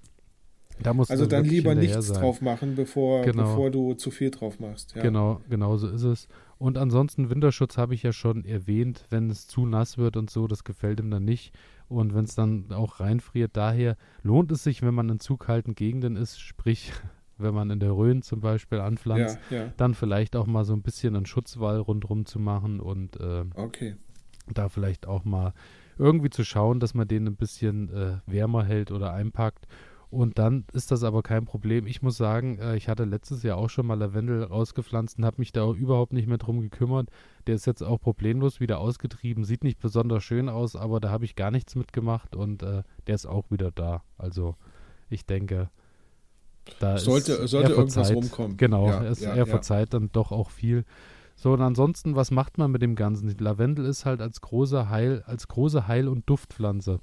da 0.83 0.95
musst 0.95 1.11
Also 1.11 1.27
dann 1.27 1.45
lieber 1.45 1.75
nichts 1.75 2.09
sein. 2.09 2.21
drauf 2.21 2.41
machen, 2.41 2.75
bevor, 2.75 3.23
Genau. 3.23 3.43
bevor 3.45 3.71
du 3.71 3.95
zu 3.95 4.11
viel 4.11 4.31
drauf 4.31 4.59
machst. 4.61 4.95
Ja. 4.97 5.03
Genau, 5.03 5.41
genau 5.49 5.77
so 5.77 5.89
ist 5.89 6.03
es. 6.03 6.29
Und 6.59 6.79
ansonsten 6.79 7.29
Winterschutz 7.31 7.77
habe 7.77 7.95
ich 7.95 8.03
ja 8.03 8.13
schon 8.13 8.45
erwähnt, 8.45 9.07
wenn 9.11 9.31
es 9.31 9.47
zu 9.49 9.67
nass 9.67 9.99
wird 9.99 10.17
und 10.17 10.31
so, 10.31 10.47
das 10.47 10.65
gefällt 10.65 11.01
ihm 11.01 11.11
dann 11.11 11.25
nicht. 11.25 11.53
Und 11.89 12.15
wenn 12.15 12.25
es 12.25 12.35
dann 12.35 12.73
auch 12.73 13.01
reinfriert, 13.01 13.57
daher 13.57 13.97
lohnt 14.23 14.51
es 14.53 14.63
sich, 14.65 14.83
wenn 14.83 14.95
man 14.95 15.09
in 15.09 15.21
zu 15.21 15.37
kalten 15.37 15.75
Gegenden 15.75 16.17
ist, 16.17 16.41
sprich, 16.41 16.93
wenn 17.39 17.55
man 17.55 17.71
in 17.71 17.81
der 17.81 17.93
Rhön 17.93 18.23
zum 18.23 18.41
Beispiel 18.41 18.79
anpflanzt, 18.81 19.39
Ja, 19.51 19.57
ja, 19.57 19.73
dann 19.77 19.95
vielleicht 19.95 20.37
auch 20.37 20.47
mal 20.47 20.65
so 20.65 20.73
ein 20.73 20.83
bisschen 20.83 21.17
einen 21.17 21.27
Schutzwall 21.27 21.79
rundherum 21.79 22.25
zu 22.27 22.39
machen 22.39 22.79
und 22.81 23.19
äh, 23.19 23.45
okay. 23.57 23.97
da 24.55 24.69
vielleicht 24.69 25.07
auch 25.07 25.25
mal 25.25 25.53
irgendwie 25.99 26.31
zu 26.31 26.45
schauen, 26.45 26.81
dass 26.81 26.95
man 26.95 27.07
den 27.09 27.27
ein 27.27 27.37
bisschen 27.37 27.93
äh, 27.93 28.17
wärmer 28.27 28.65
hält 28.65 28.91
oder 28.93 29.13
einpackt. 29.13 29.67
Und 30.13 30.39
dann 30.39 30.67
ist 30.75 30.91
das 30.91 31.05
aber 31.05 31.23
kein 31.23 31.47
Problem. 31.47 31.87
Ich 31.87 32.03
muss 32.03 32.19
sagen, 32.19 32.59
äh, 32.59 32.77
ich 32.77 32.89
hatte 32.89 33.05
letztes 33.05 33.43
Jahr 33.43 33.57
auch 33.57 33.71
schon 33.71 33.87
mal 33.87 33.95
Lavendel 33.99 34.45
rausgepflanzt 34.45 35.17
und 35.19 35.25
habe 35.25 35.37
mich 35.39 35.53
da 35.53 35.63
auch 35.63 35.75
überhaupt 35.75 36.13
nicht 36.13 36.29
mehr 36.29 36.37
drum 36.37 36.61
gekümmert. 36.61 37.09
Der 37.47 37.55
ist 37.55 37.67
jetzt 37.67 37.83
auch 37.83 37.99
problemlos 37.99 38.61
wieder 38.61 38.79
ausgetrieben. 38.79 39.45
Sieht 39.45 39.65
nicht 39.65 39.79
besonders 39.81 40.23
schön 40.23 40.51
aus, 40.51 40.77
aber 40.77 41.01
da 41.01 41.09
habe 41.11 41.25
ich 41.25 41.35
gar 41.35 41.51
nichts 41.51 41.75
mitgemacht 41.77 42.37
und 42.37 42.63
äh, 42.63 42.83
der 43.07 43.15
ist 43.15 43.25
auch 43.25 43.51
wieder 43.51 43.71
da. 43.71 44.03
Also 44.19 44.55
ich 45.09 45.25
denke, 45.25 45.71
da 46.79 46.99
Sollte- 46.99 47.33
ist, 47.33 47.51
sollte 47.51 47.71
er 47.73 47.79
irgendwas 47.79 48.09
verzeiht, 48.09 48.17
rumkommen. 48.17 48.57
Genau, 48.59 48.89
Ja, 48.89 49.03
es, 49.05 49.21
ja, 49.21 49.31
er 49.31 49.37
ja. 49.39 49.47
verzeiht 49.47 49.95
dann 49.95 50.11
doch 50.13 50.31
auch 50.31 50.51
viel. 50.51 50.85
So, 51.37 51.55
und 51.55 51.63
ansonsten, 51.63 52.17
was 52.17 52.31
macht 52.31 52.59
man 52.59 52.71
mit 52.71 52.83
dem 52.83 52.97
Ganzen? 52.97 53.35
Lavendel 53.39 53.87
ist 53.87 54.05
halt 54.05 54.21
als 54.21 54.43
große 54.43 54.91
Heil, 54.91 55.23
als 55.27 55.49
große 55.49 55.89
Heil- 55.89 56.09
und 56.09 56.29
Duftpflanze 56.29 57.01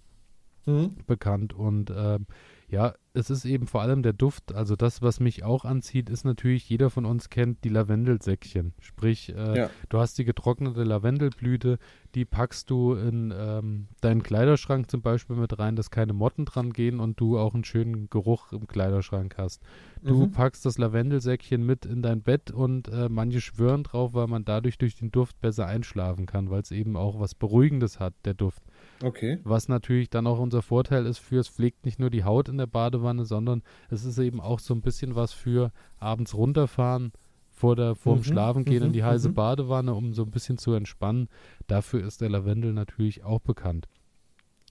Mhm. 0.68 0.92
bekannt. 1.08 1.54
Und 1.54 1.92
ähm, 1.96 2.28
ja, 2.70 2.94
es 3.14 3.30
ist 3.30 3.46
eben 3.46 3.68
vor 3.68 3.82
allem 3.82 4.04
der 4.04 4.14
Duft. 4.14 4.54
Also 4.54 4.76
das, 4.76 5.02
was 5.02 5.20
mich 5.20 5.44
auch 5.44 5.66
anzieht, 5.66 6.10
ist 6.10 6.24
natürlich, 6.26 6.70
jeder 6.70 6.90
von 6.90 7.06
uns 7.06 7.30
kennt 7.30 7.64
die 7.64 7.70
Lavendelsäckchen. 7.70 8.74
Sprich, 8.80 9.34
äh, 9.36 9.58
Ja. 9.58 9.70
du 9.90 10.00
hast 10.00 10.18
die 10.18 10.26
getrocknete 10.26 10.84
Lavendelblüte, 10.84 11.80
die 12.16 12.26
packst 12.26 12.70
du 12.70 12.94
in 12.94 13.34
ähm, 13.36 13.88
deinen 14.02 14.24
Kleiderschrank 14.24 14.90
zum 14.90 15.02
Beispiel 15.02 15.36
mit 15.36 15.58
rein, 15.60 15.76
dass 15.76 15.92
keine 15.92 16.14
Motten 16.14 16.46
dran 16.46 16.72
gehen 16.74 17.00
und 17.00 17.20
du 17.20 17.38
auch 17.38 17.54
einen 17.54 17.64
schönen 17.64 18.10
Geruch 18.10 18.52
im 18.52 18.68
Kleiderschrank 18.68 19.36
hast. 19.38 19.62
Du 20.02 20.26
Mhm. 20.26 20.32
packst 20.32 20.66
das 20.66 20.78
Lavendelsäckchen 20.78 21.64
mit 21.66 21.86
in 21.86 22.02
dein 22.02 22.22
Bett 22.22 22.52
und 22.52 22.88
äh, 22.88 23.10
manche 23.10 23.42
schwören 23.42 23.84
drauf, 23.84 24.14
weil 24.14 24.28
man 24.28 24.46
dadurch 24.46 24.78
durch 24.78 24.96
den 24.96 25.12
Duft 25.12 25.40
besser 25.42 25.66
einschlafen 25.68 26.26
kann, 26.26 26.50
weil 26.50 26.62
es 26.62 26.72
eben 26.72 26.96
auch 26.96 27.20
was 27.20 27.36
Beruhigendes 27.36 28.00
hat, 28.00 28.14
der 28.26 28.34
Duft. 28.34 28.64
Okay. 29.04 29.40
Was 29.44 29.68
natürlich 29.68 30.10
dann 30.10 30.26
auch 30.26 30.40
unser 30.40 30.62
Vorteil 30.62 31.06
ist 31.06 31.20
für, 31.20 31.40
es 31.40 31.50
pflegt 31.50 31.86
nicht 31.86 32.00
nur 32.00 32.10
die 32.10 32.24
Haut 32.24 32.50
in 32.50 32.58
der 32.58 32.66
Badewanne, 33.00 33.26
sondern 33.26 33.64
es 33.90 34.06
ist 34.06 34.18
eben 34.18 34.40
auch 34.40 34.60
so 34.60 34.74
ein 34.74 34.82
bisschen 34.82 35.16
was 35.16 35.34
für 35.34 35.72
abends 35.98 36.36
runterfahren 36.36 37.12
vor 37.50 37.76
der 37.76 37.96
vorm 37.96 38.20
Mhm, 38.20 38.24
Schlafengehen 38.24 38.84
in 38.84 38.90
mhm, 38.90 38.94
die 38.94 39.04
heiße 39.04 39.30
mhm. 39.30 39.34
Badewanne, 39.34 39.94
um 39.94 40.14
so 40.14 40.24
ein 40.24 40.32
bisschen 40.32 40.58
zu 40.58 40.74
entspannen. 40.74 41.28
Dafür 41.68 42.06
ist 42.06 42.22
der 42.22 42.30
Lavendel 42.30 42.74
natürlich 42.74 43.24
auch 43.24 43.40
bekannt. 43.40 43.88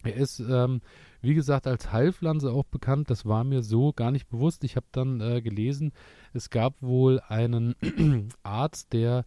Er 0.04 0.14
ist, 0.14 0.38
ähm, 0.38 0.80
wie 1.20 1.34
gesagt, 1.34 1.66
als 1.66 1.92
Heilpflanze 1.92 2.52
auch 2.52 2.64
bekannt. 2.64 3.10
Das 3.10 3.26
war 3.26 3.42
mir 3.44 3.62
so 3.62 3.92
gar 3.92 4.10
nicht 4.12 4.28
bewusst. 4.28 4.62
Ich 4.64 4.76
habe 4.76 4.86
dann 4.92 5.20
äh, 5.20 5.42
gelesen, 5.42 5.92
es 6.32 6.50
gab 6.50 6.80
wohl 6.80 7.20
einen 7.26 7.74
Arzt, 8.42 8.92
der 8.92 9.24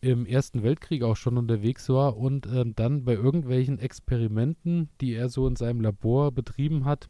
im 0.00 0.24
Ersten 0.26 0.62
Weltkrieg 0.62 1.02
auch 1.02 1.16
schon 1.16 1.38
unterwegs 1.38 1.88
war 1.88 2.16
und 2.16 2.46
ähm, 2.46 2.74
dann 2.74 3.04
bei 3.04 3.14
irgendwelchen 3.14 3.78
Experimenten, 3.78 4.88
die 5.00 5.14
er 5.14 5.28
so 5.28 5.46
in 5.46 5.56
seinem 5.56 5.80
Labor 5.80 6.32
betrieben 6.32 6.84
hat, 6.84 7.08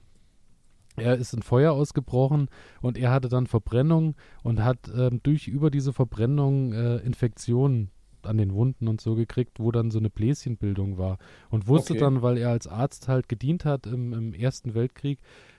er 0.97 1.17
ist 1.17 1.33
ein 1.33 1.43
Feuer 1.43 1.73
ausgebrochen 1.73 2.49
und 2.81 2.99
er 2.99 3.11
hatte 3.11 3.29
dann 3.29 3.47
Verbrennung 3.47 4.15
und 4.43 4.63
hat 4.63 4.91
ähm, 4.95 5.21
durch 5.23 5.49
über 5.49 5.71
diese 5.71 5.93
Verbrennung 5.93 6.73
äh, 6.73 6.97
Infektionen 6.99 7.91
an 8.23 8.39
den 8.39 8.55
Wunden 8.55 8.89
und 8.89 9.01
so 9.01 9.15
gekriegt, 9.15 9.59
wo 9.59 9.73
dann 9.73 9.91
so 9.91 9.99
eine 9.99 10.11
Bläschenbildung 10.11 10.99
war. 10.99 11.19
Und 11.51 11.67
wusste 11.67 11.95
Okay. 11.95 12.01
dann, 12.01 12.23
weil 12.23 12.39
er 12.39 12.51
als 12.51 12.69
Arzt 12.69 13.09
halt 13.09 13.29
gedient 13.29 13.65
hat 13.65 13.87
im, 13.87 14.13
im 14.13 14.35
Ersten 14.35 14.75
Weltkrieg, 14.75 15.19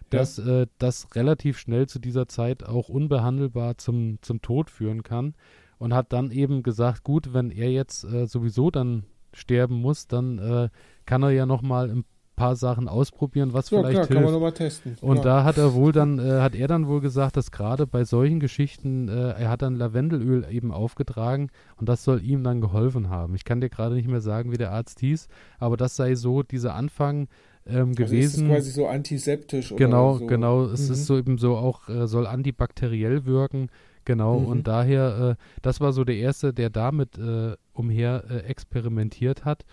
dass 0.09 0.37
äh, 0.37 0.67
das 0.77 1.15
relativ 1.15 1.57
schnell 1.57 1.87
zu 1.87 1.99
dieser 1.99 2.27
Zeit 2.27 2.63
auch 2.63 2.87
unbehandelbar 2.89 3.77
zum, 3.77 4.19
zum 4.21 4.41
Tod 4.41 4.69
führen 4.69 5.03
kann. 5.03 5.35
Und 5.79 5.93
hat 5.93 6.13
dann 6.13 6.31
eben 6.31 6.63
gesagt, 6.63 7.03
gut, 7.03 7.33
wenn 7.33 7.49
er 7.51 7.69
jetzt 7.69 8.05
äh, 8.05 8.25
sowieso 8.27 8.71
dann 8.71 9.03
sterben 9.33 9.81
muss, 9.81 10.07
dann 10.07 10.37
äh, 10.37 10.69
kann 11.05 11.23
er 11.23 11.31
ja 11.31 11.45
noch 11.45 11.61
mal 11.61 11.89
ein 11.89 12.05
paar 12.35 12.55
Sachen 12.55 12.87
ausprobieren, 12.87 13.53
was 13.53 13.69
Ja, 13.69 13.79
vielleicht 13.79 13.91
klar, 13.93 14.01
hilft. 14.07 14.13
kann 14.13 14.23
man 14.23 14.33
nochmal 14.33 14.51
testen. 14.53 14.95
Und 15.01 15.17
ja. 15.17 15.23
da 15.23 15.43
hat 15.43 15.57
er 15.57 15.73
wohl 15.73 15.91
dann, 15.91 16.17
äh, 16.19 16.41
hat 16.41 16.55
er 16.55 16.67
dann 16.67 16.87
wohl 16.87 16.99
gesagt, 17.01 17.37
dass 17.37 17.51
gerade 17.51 17.85
bei 17.87 18.03
solchen 18.05 18.39
Geschichten, 18.39 19.07
äh, 19.07 19.31
er 19.31 19.49
hat 19.49 19.61
dann 19.61 19.75
Lavendelöl 19.75 20.45
eben 20.49 20.71
aufgetragen 20.71 21.49
und 21.77 21.89
das 21.89 22.03
soll 22.03 22.23
ihm 22.23 22.43
dann 22.43 22.59
geholfen 22.61 23.09
haben. 23.09 23.35
Ich 23.35 23.45
kann 23.45 23.61
dir 23.61 23.69
gerade 23.69 23.95
nicht 23.95 24.07
mehr 24.07 24.21
sagen, 24.21 24.51
wie 24.51 24.57
der 24.57 24.71
Arzt 24.71 24.99
hieß, 24.99 25.27
aber 25.59 25.77
das 25.77 25.95
sei 25.95 26.15
so 26.15 26.41
dieser 26.43 26.73
Anfang 26.75 27.27
ähm, 27.65 27.89
also 27.89 27.89
ist 27.91 27.97
gewesen. 27.97 28.47
quasi 28.49 28.71
so 28.71 28.87
antiseptisch 28.87 29.73
Genau, 29.77 30.11
oder 30.11 30.19
so. 30.19 30.25
genau. 30.27 30.63
Es 30.65 30.87
Mhm. 30.87 30.93
ist 30.93 31.05
so 31.05 31.17
eben 31.17 31.37
so 31.37 31.55
auch, 31.55 31.87
äh, 31.87 32.07
soll 32.07 32.27
antibakteriell 32.27 33.25
wirken. 33.25 33.69
Genau. 34.05 34.39
Mhm. 34.39 34.45
Und 34.47 34.67
daher, 34.67 35.37
äh, 35.39 35.43
das 35.61 35.79
war 35.79 35.93
so 35.93 36.03
der 36.03 36.17
erste, 36.17 36.51
der 36.53 36.69
damit 36.69 37.17
äh, 37.17 37.55
umher 37.71 38.25
äh, 38.29 38.39
experimentiert 38.39 39.45
hat. 39.45 39.63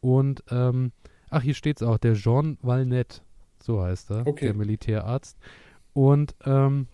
Und, 0.00 0.42
ähm, 0.50 0.92
ach, 1.34 1.42
hier 1.42 1.54
steht's 1.54 1.82
auch, 1.82 1.98
der 1.98 2.14
Jean 2.14 2.58
Valnet, 2.62 3.22
so 3.60 3.82
heißt 3.82 4.10
er, 4.10 4.26
Okay. 4.26 4.46
der 4.46 4.54
Militärarzt. 4.54 5.38
Und 5.92 6.34
ähm, 6.44 6.86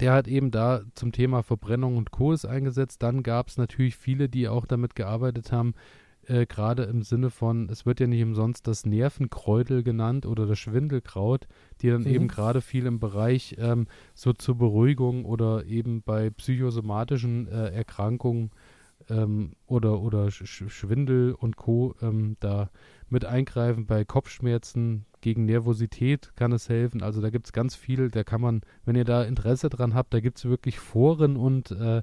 der 0.00 0.12
hat 0.12 0.26
eben 0.28 0.50
da 0.50 0.82
zum 0.94 1.12
Thema 1.12 1.42
Verbrennung 1.42 1.96
und 1.96 2.10
Co. 2.10 2.32
ist 2.32 2.44
eingesetzt. 2.44 3.02
Dann 3.02 3.22
gab 3.22 3.48
es 3.48 3.56
natürlich 3.56 3.96
viele, 3.96 4.28
die 4.28 4.48
auch 4.48 4.66
damit 4.66 4.94
gearbeitet 4.96 5.52
haben, 5.52 5.74
äh, 6.26 6.46
gerade 6.46 6.84
im 6.84 7.02
Sinne 7.02 7.30
von, 7.30 7.68
es 7.68 7.86
wird 7.86 8.00
ja 8.00 8.06
nicht 8.06 8.22
umsonst 8.22 8.66
das 8.66 8.86
Nervenkräutel 8.86 9.82
genannt 9.82 10.26
oder 10.26 10.46
das 10.46 10.58
Schwindelkraut, 10.58 11.46
die 11.80 11.90
dann 11.90 12.02
Mhm. 12.02 12.08
eben 12.08 12.28
gerade 12.28 12.60
viel 12.60 12.86
im 12.86 12.98
Bereich 12.98 13.56
ähm, 13.58 13.86
so 14.14 14.32
zur 14.32 14.56
Beruhigung 14.58 15.24
oder 15.26 15.64
eben 15.66 16.02
bei 16.02 16.30
psychosomatischen 16.30 17.46
äh, 17.48 17.68
Erkrankungen 17.70 18.50
ähm, 19.10 19.52
oder, 19.66 20.00
oder 20.00 20.30
Sch 20.30 20.42
Sch- 20.42 20.68
Schwindel 20.68 21.32
und 21.32 21.56
Co. 21.56 21.94
Ähm, 22.02 22.36
da 22.40 22.70
mit 23.08 23.24
eingreifen. 23.24 23.86
Bei 23.86 24.04
Kopfschmerzen 24.04 25.04
gegen 25.20 25.44
Nervosität 25.44 26.32
kann 26.36 26.52
es 26.52 26.68
helfen. 26.68 27.02
Also 27.02 27.20
da 27.20 27.30
gibt 27.30 27.46
es 27.46 27.52
ganz 27.52 27.74
viel, 27.74 28.10
da 28.10 28.24
kann 28.24 28.40
man, 28.40 28.62
wenn 28.84 28.96
ihr 28.96 29.04
da 29.04 29.22
Interesse 29.24 29.68
dran 29.70 29.94
habt, 29.94 30.12
da 30.14 30.20
gibt 30.20 30.38
es 30.38 30.44
wirklich 30.44 30.78
Foren 30.78 31.36
und 31.36 31.70
äh, 31.70 32.02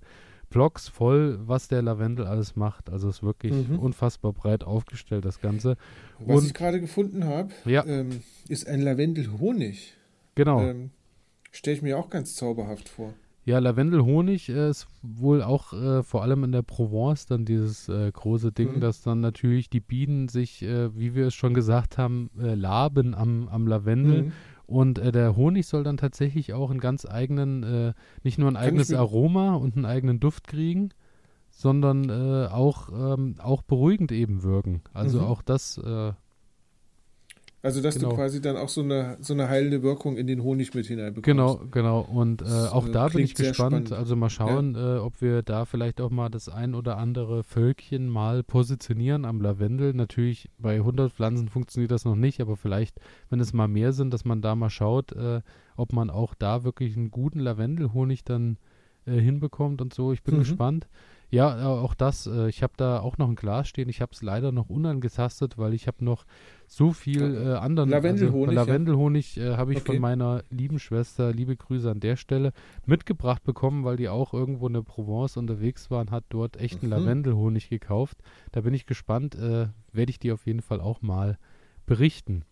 Blogs 0.50 0.90
voll, 0.90 1.40
was 1.48 1.68
der 1.70 1.82
Lavendel 1.82 2.26
alles 2.28 2.56
macht. 2.58 2.90
Also 2.90 3.08
es 3.10 3.18
ist 3.18 3.24
wirklich 3.24 3.70
Mhm. 3.70 3.80
unfassbar 3.80 4.34
breit 4.34 4.64
aufgestellt, 4.66 5.24
das 5.24 5.40
Ganze. 5.40 5.78
Was 6.20 6.40
Und- 6.42 6.46
ich 6.48 6.54
gerade 6.54 6.82
gefunden 6.82 7.24
habe, 7.26 7.52
Ja. 7.66 7.86
ähm, 7.86 8.22
ist 8.50 8.68
ein 8.68 8.82
Lavendelhonig. 8.82 9.94
Genau. 10.36 10.62
Ähm, 10.62 10.92
Stelle 11.54 11.76
ich 11.78 11.82
mir 11.82 11.98
auch 11.98 12.10
ganz 12.10 12.36
zauberhaft 12.36 12.88
vor. 12.90 13.14
Ja, 13.44 13.58
Lavendelhonig 13.58 14.50
äh, 14.50 14.70
ist 14.70 14.88
wohl 15.02 15.42
auch 15.42 15.74
äh, 15.74 16.04
vor 16.04 16.22
allem 16.22 16.44
in 16.44 16.52
der 16.52 16.62
Provence 16.62 17.26
dann 17.26 17.44
dieses 17.44 17.90
äh, 17.90 18.12
große 18.12 18.52
Ding, 18.52 18.76
Mhm. 18.76 18.80
dass 18.82 19.02
dann 19.02 19.20
natürlich 19.20 19.70
die 19.70 19.80
Bienen 19.80 20.28
sich, 20.28 20.62
äh, 20.62 20.96
wie 20.96 21.16
wir 21.16 21.28
es 21.28 21.34
schon 21.34 21.56
gesagt 21.56 21.98
haben, 21.98 22.30
äh, 22.40 22.54
laben 22.54 23.16
am, 23.16 23.48
am 23.50 23.66
Lavendel. 23.66 24.24
Mhm. 24.24 24.32
Und 24.68 25.00
der 25.04 25.36
Honig 25.36 25.66
soll 25.68 25.84
dann 25.84 25.98
tatsächlich 25.98 26.54
auch 26.54 26.70
einen 26.72 26.80
ganz 26.80 27.06
eigenen, 27.06 27.94
nicht 28.24 28.38
nur 28.38 28.48
ein 28.48 28.54
Kann 28.54 28.64
eigenes 28.64 28.94
Aroma 28.94 29.56
und 29.56 29.76
einen 29.76 29.84
eigenen 29.84 30.22
Duft 30.22 30.48
kriegen, 30.48 30.92
sondern 31.50 32.10
auch, 32.10 32.88
ähm, 32.90 33.36
auch 33.40 33.64
beruhigend 33.64 34.14
eben 34.14 34.44
wirken. 34.44 34.82
Also 34.94 35.20
Mhm. 35.20 35.26
auch 35.26 35.42
das, 35.42 35.78
Also, 37.64 37.80
dass 37.82 37.96
Genau. 37.96 38.10
du 38.10 38.16
quasi 38.16 38.42
dann 38.42 38.58
auch 38.58 38.70
so 38.70 38.82
eine, 38.82 39.18
so 39.22 39.34
eine 39.34 39.48
heilende 39.48 39.84
Wirkung 39.84 40.18
in 40.18 40.26
den 40.26 40.42
Honig 40.42 40.74
mit 40.74 40.88
hineinbekommst. 40.88 41.26
Genau, 41.26 41.62
genau. 41.70 42.00
Und 42.02 42.42
äh, 42.42 42.46
auch 42.46 42.88
äh, 42.88 42.92
da 42.92 43.08
bin 43.10 43.24
ich 43.24 43.36
gespannt. 43.36 43.56
spannend. 43.88 43.92
Also 43.94 44.16
mal 44.16 44.32
schauen, 44.32 44.74
äh, 44.76 44.98
ob 44.98 45.22
wir 45.22 45.44
da 45.44 45.66
vielleicht 45.66 46.02
auch 46.02 46.10
mal 46.10 46.30
das 46.30 46.50
ein 46.50 46.74
oder 46.74 46.98
andere 46.98 47.44
Völkchen 47.44 48.10
mal 48.10 48.42
positionieren 48.44 49.26
am 49.26 49.42
Lavendel. 49.42 49.94
Natürlich 49.94 50.50
bei 50.58 50.76
100 50.78 51.12
Pflanzen 51.14 51.50
funktioniert 51.50 51.92
das 51.92 52.04
noch 52.04 52.16
nicht, 52.16 52.42
aber 52.42 52.58
vielleicht, 52.58 52.98
wenn 53.30 53.40
es 53.40 53.54
mal 53.54 53.68
mehr 53.68 53.94
sind, 53.94 54.12
dass 54.12 54.26
man 54.26 54.42
da 54.42 54.56
mal 54.56 54.72
schaut, 54.72 55.12
äh, 55.12 55.42
ob 55.78 55.94
man 55.94 56.10
auch 56.10 56.34
da 56.34 56.64
wirklich 56.64 56.98
einen 56.98 57.12
guten 57.12 57.40
Lavendelhonig 57.40 58.24
dann 58.24 58.58
äh, 59.06 59.14
hinbekommt 59.20 59.82
und 59.82 59.94
so. 59.94 60.14
Ich 60.14 60.24
bin 60.24 60.36
Mhm. 60.36 60.40
gespannt. 60.40 60.88
Ja, 61.32 61.60
äh, 61.60 61.64
auch 61.64 61.94
das. 61.94 62.28
Äh, 62.28 62.50
ich 62.50 62.62
habe 62.62 62.74
da 62.76 63.00
auch 63.00 63.18
noch 63.18 63.30
ein 63.30 63.36
Glas 63.36 63.70
stehen. 63.70 63.88
Ich 63.88 64.02
habe 64.02 64.12
es 64.14 64.22
leider 64.22 64.52
noch 64.52 64.70
unangetastet, 64.70 65.58
weil 65.58 65.74
ich 65.74 65.88
habe 65.88 66.04
noch 66.04 66.26
so 66.68 66.92
viel 66.92 67.36
äh, 67.36 67.54
anderen 67.56 67.90
Lavendelhonig, 67.90 68.50
Also, 68.50 68.60
ja. 68.60 68.66
Lavendelhonig 68.68 69.38
äh, 69.38 69.56
habe 69.56 69.72
ich 69.72 69.78
Okay. 69.80 69.94
von 69.94 70.00
meiner 70.00 70.44
lieben 70.50 70.78
Schwester, 70.78 71.32
liebe 71.32 71.56
Grüße 71.56 71.90
an 71.90 72.02
der 72.02 72.18
Stelle, 72.18 72.52
mitgebracht 72.86 73.44
bekommen, 73.44 73.86
weil 73.86 73.96
die 73.96 74.10
auch 74.10 74.34
irgendwo 74.34 74.68
in 74.68 74.74
der 74.74 74.82
Provence 74.82 75.38
unterwegs 75.38 75.90
waren, 75.90 76.12
hat 76.12 76.26
dort 76.30 76.58
echten 76.58 76.88
Mhm. 76.88 76.92
Lavendelhonig 76.92 77.70
gekauft. 77.70 78.18
Da 78.52 78.62
bin 78.62 78.74
ich 78.74 78.86
gespannt. 78.86 79.36
Äh, 79.36 79.70
Werde 79.94 80.10
ich 80.10 80.20
dir 80.20 80.34
auf 80.34 80.46
jeden 80.46 80.62
Fall 80.62 80.82
auch 80.82 81.02
mal 81.02 81.38
berichten, 81.86 82.44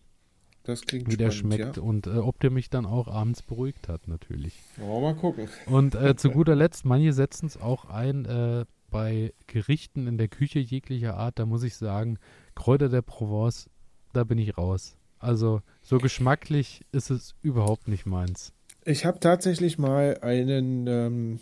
Das 0.70 0.82
klingt 0.82 1.10
wie 1.10 1.16
der 1.16 1.30
spannend, 1.30 1.54
schmeckt 1.54 1.76
Ja. 1.76 1.82
und 1.82 2.06
äh, 2.06 2.10
ob 2.10 2.40
der 2.40 2.50
mich 2.50 2.70
dann 2.70 2.86
auch 2.86 3.08
abends 3.08 3.42
beruhigt 3.42 3.88
hat, 3.88 4.06
natürlich. 4.08 4.54
Wir 4.76 4.86
mal 4.86 5.14
gucken. 5.14 5.48
Und 5.66 5.94
äh, 5.94 6.14
zu 6.16 6.30
guter 6.30 6.54
Letzt, 6.54 6.84
manche 6.84 7.12
setzen 7.12 7.46
es 7.46 7.60
auch 7.60 7.86
ein 7.86 8.24
äh, 8.24 8.64
bei 8.90 9.32
Gerichten 9.46 10.06
in 10.06 10.18
der 10.18 10.28
Küche 10.28 10.58
jeglicher 10.58 11.16
Art. 11.16 11.38
Da 11.38 11.46
muss 11.46 11.62
ich 11.62 11.76
sagen, 11.76 12.18
Kräuter 12.54 12.88
der 12.88 13.02
Provence, 13.02 13.68
da 14.12 14.24
bin 14.24 14.38
ich 14.38 14.56
raus. 14.58 14.96
Also 15.18 15.60
so 15.82 15.98
geschmacklich 15.98 16.82
ist 16.92 17.10
es 17.10 17.34
überhaupt 17.42 17.88
nicht 17.88 18.06
meins. 18.06 18.52
Ich 18.84 19.04
habe 19.04 19.20
tatsächlich 19.20 19.78
mal 19.78 20.18
einen, 20.22 20.86
ähm, 20.86 21.40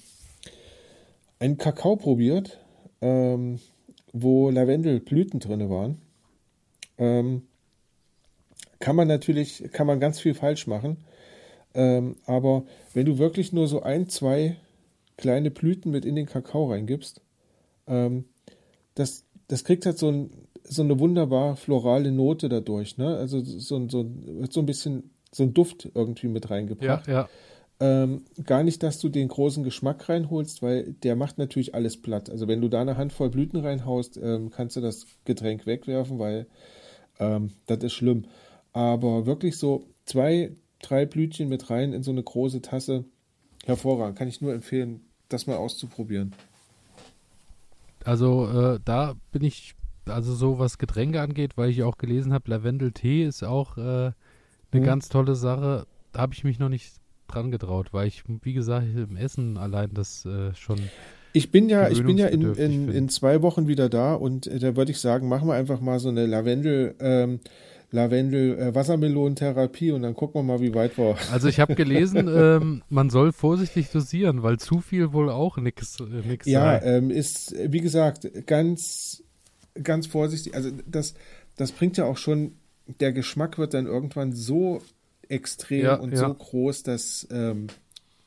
einen 1.39 1.57
Kakao 1.59 1.97
probiert, 1.97 2.59
ähm, 3.01 3.61
wo 4.13 4.51
Lavendelblüten 4.51 5.39
drin 5.41 5.71
waren. 5.71 5.99
Ähm, 6.99 7.43
kann 8.79 8.97
man 8.97 9.09
natürlich, 9.09 9.65
kann 9.73 9.87
man 9.87 10.01
ganz 10.01 10.21
viel 10.21 10.35
falsch 10.35 10.67
machen. 10.67 10.99
Ähm, 11.75 12.17
aber 12.27 12.65
wenn 12.95 13.07
du 13.07 13.19
wirklich 13.19 13.53
nur 13.53 13.69
so 13.69 13.83
ein, 13.83 14.09
zwei 14.09 14.57
kleine 15.17 15.51
Blüten 15.51 15.91
mit 15.91 16.05
in 16.05 16.17
den 16.17 16.27
Kakao 16.27 16.71
reingibst, 16.71 17.21
ähm, 17.87 18.25
das, 18.95 19.25
das 19.49 19.65
kriegt 19.65 19.87
halt 19.87 19.99
so, 19.99 20.11
ein, 20.11 20.31
so 20.65 20.83
eine 20.83 20.99
wunderbar 20.99 21.57
florale 21.57 22.13
Note 22.13 22.49
dadurch. 22.49 22.99
Ne? 22.99 23.17
Also 23.17 23.41
so, 23.41 23.89
so, 23.89 24.11
so 24.51 24.61
ein 24.61 24.67
bisschen 24.67 25.11
so 25.33 25.43
ein 25.43 25.55
Duft 25.55 25.89
irgendwie 25.95 26.29
mit 26.29 26.51
reingebracht. 26.51 27.07
ja. 27.07 27.29
Ähm, 27.81 28.25
gar 28.45 28.65
nicht, 28.65 28.83
dass 28.83 28.99
du 28.99 29.09
den 29.09 29.29
großen 29.29 29.63
Geschmack 29.63 30.09
reinholst, 30.09 30.63
weil 30.63 30.95
der 31.05 31.15
macht 31.15 31.39
natürlich 31.39 31.77
alles 31.77 32.01
platt. 32.01 32.29
Also 32.29 32.49
wenn 32.49 32.61
du 32.61 32.69
da 32.69 32.81
eine 32.81 32.97
Handvoll 32.97 33.31
Blüten 33.31 33.61
reinhaust, 33.61 34.17
ähm, 34.17 34.51
kannst 34.51 34.75
du 34.77 34.81
das 34.81 35.07
Getränk 35.25 35.65
wegwerfen, 35.65 36.19
weil 36.19 36.47
ähm, 37.21 37.53
das 37.67 37.85
ist 37.85 37.93
schlimm. 37.93 38.25
Aber 38.73 39.27
wirklich 39.27 39.57
so 39.57 39.85
zwei, 40.05 40.53
drei 40.81 41.07
Blütchen 41.07 41.49
mit 41.49 41.71
rein 41.71 41.93
in 41.93 42.03
so 42.03 42.11
eine 42.11 42.23
große 42.23 42.63
Tasse, 42.63 43.05
hervorragend. 43.65 44.19
Kann 44.19 44.29
ich 44.29 44.41
nur 44.41 44.55
empfehlen, 44.55 45.01
das 45.29 45.47
mal 45.47 45.57
auszuprobieren. 45.57 46.33
Also 48.05 48.49
äh, 48.49 48.81
da 48.85 49.15
bin 49.33 49.43
ich, 49.43 49.75
also 50.07 50.35
so 50.35 50.59
was 50.59 50.79
Getränke 50.79 51.21
angeht, 51.21 51.57
weil 51.57 51.71
ich 51.71 51.83
auch 51.83 51.99
gelesen 51.99 52.33
habe, 52.33 52.51
Lavendeltee 52.51 53.25
ist 53.25 53.43
auch 53.43 53.77
äh, 53.77 53.81
eine 53.81 54.15
Mhm. 54.73 54.83
ganz 54.85 55.09
tolle 55.09 55.35
Sache. 55.35 55.87
Da 56.13 56.21
habe 56.21 56.35
ich 56.35 56.45
mich 56.45 56.59
noch 56.59 56.69
nicht 56.69 56.95
dran 57.27 57.51
getraut, 57.51 57.93
weil 57.93 58.07
ich, 58.09 58.25
wie 58.43 58.55
gesagt, 58.55 58.87
im 58.97 59.17
Essen 59.17 59.59
allein 59.59 59.91
das 59.93 60.25
äh, 60.25 60.55
schon 60.55 60.79
Ich 61.35 61.51
bin 61.51 61.69
ja, 61.69 61.91
ich 61.91 62.03
bin 62.03 62.17
ja 62.17 62.27
in, 62.29 62.55
in, 62.55 62.89
in 62.91 63.09
zwei 63.11 63.43
Wochen 63.43 63.69
wieder 63.69 63.91
da 63.91 64.15
und 64.15 64.47
äh, 64.47 64.59
da 64.59 64.77
würde 64.77 64.93
ich 64.93 65.01
sagen, 65.01 65.29
machen 65.29 65.47
wir 65.49 65.55
einfach 65.55 65.81
mal 65.81 65.99
so 65.99 66.09
eine 66.09 66.25
Lavendel, 66.25 66.95
ähm, 67.01 67.41
Lavendel, 67.91 68.59
äh, 68.59 68.75
Wassermelonentherapie 68.75 69.93
und 69.93 70.03
dann 70.03 70.15
gucken 70.15 70.41
wir 70.41 70.43
mal, 70.43 70.61
wie 70.61 70.75
weit 70.75 70.99
wir. 70.99 71.17
Also 71.33 71.49
ich 71.49 71.59
habe 71.59 71.75
gelesen, 71.75 72.29
ähm, 72.35 72.83
man 72.91 73.09
soll 73.09 73.33
vorsichtig 73.33 73.91
dosieren, 73.91 74.43
weil 74.43 74.59
zu 74.59 74.81
viel 74.81 75.13
wohl 75.13 75.31
auch 75.31 75.57
nichts 75.57 75.99
äh, 76.01 76.05
nix 76.27 76.47
Ja, 76.47 76.83
ähm, 76.83 77.11
ist, 77.11 77.55
wie 77.73 77.81
gesagt, 77.81 78.47
ganz, 78.47 79.23
ganz 79.83 80.07
vorsichtig. 80.07 80.55
Also 80.55 80.71
das, 80.87 81.15
das 81.57 81.73
bringt 81.73 81.97
ja 81.97 82.05
auch 82.05 82.19
schon, 82.19 82.53
der 83.01 83.13
Geschmack 83.13 83.59
wird 83.59 83.73
dann 83.73 83.87
irgendwann 83.87 84.33
so 84.33 84.83
extrem 85.29 85.85
Ja, 85.85 85.95
und 85.95 86.13
ja. 86.13 86.19
so 86.19 86.35
groß, 86.35 86.83
dass 86.83 87.27
ähm, 87.31 87.69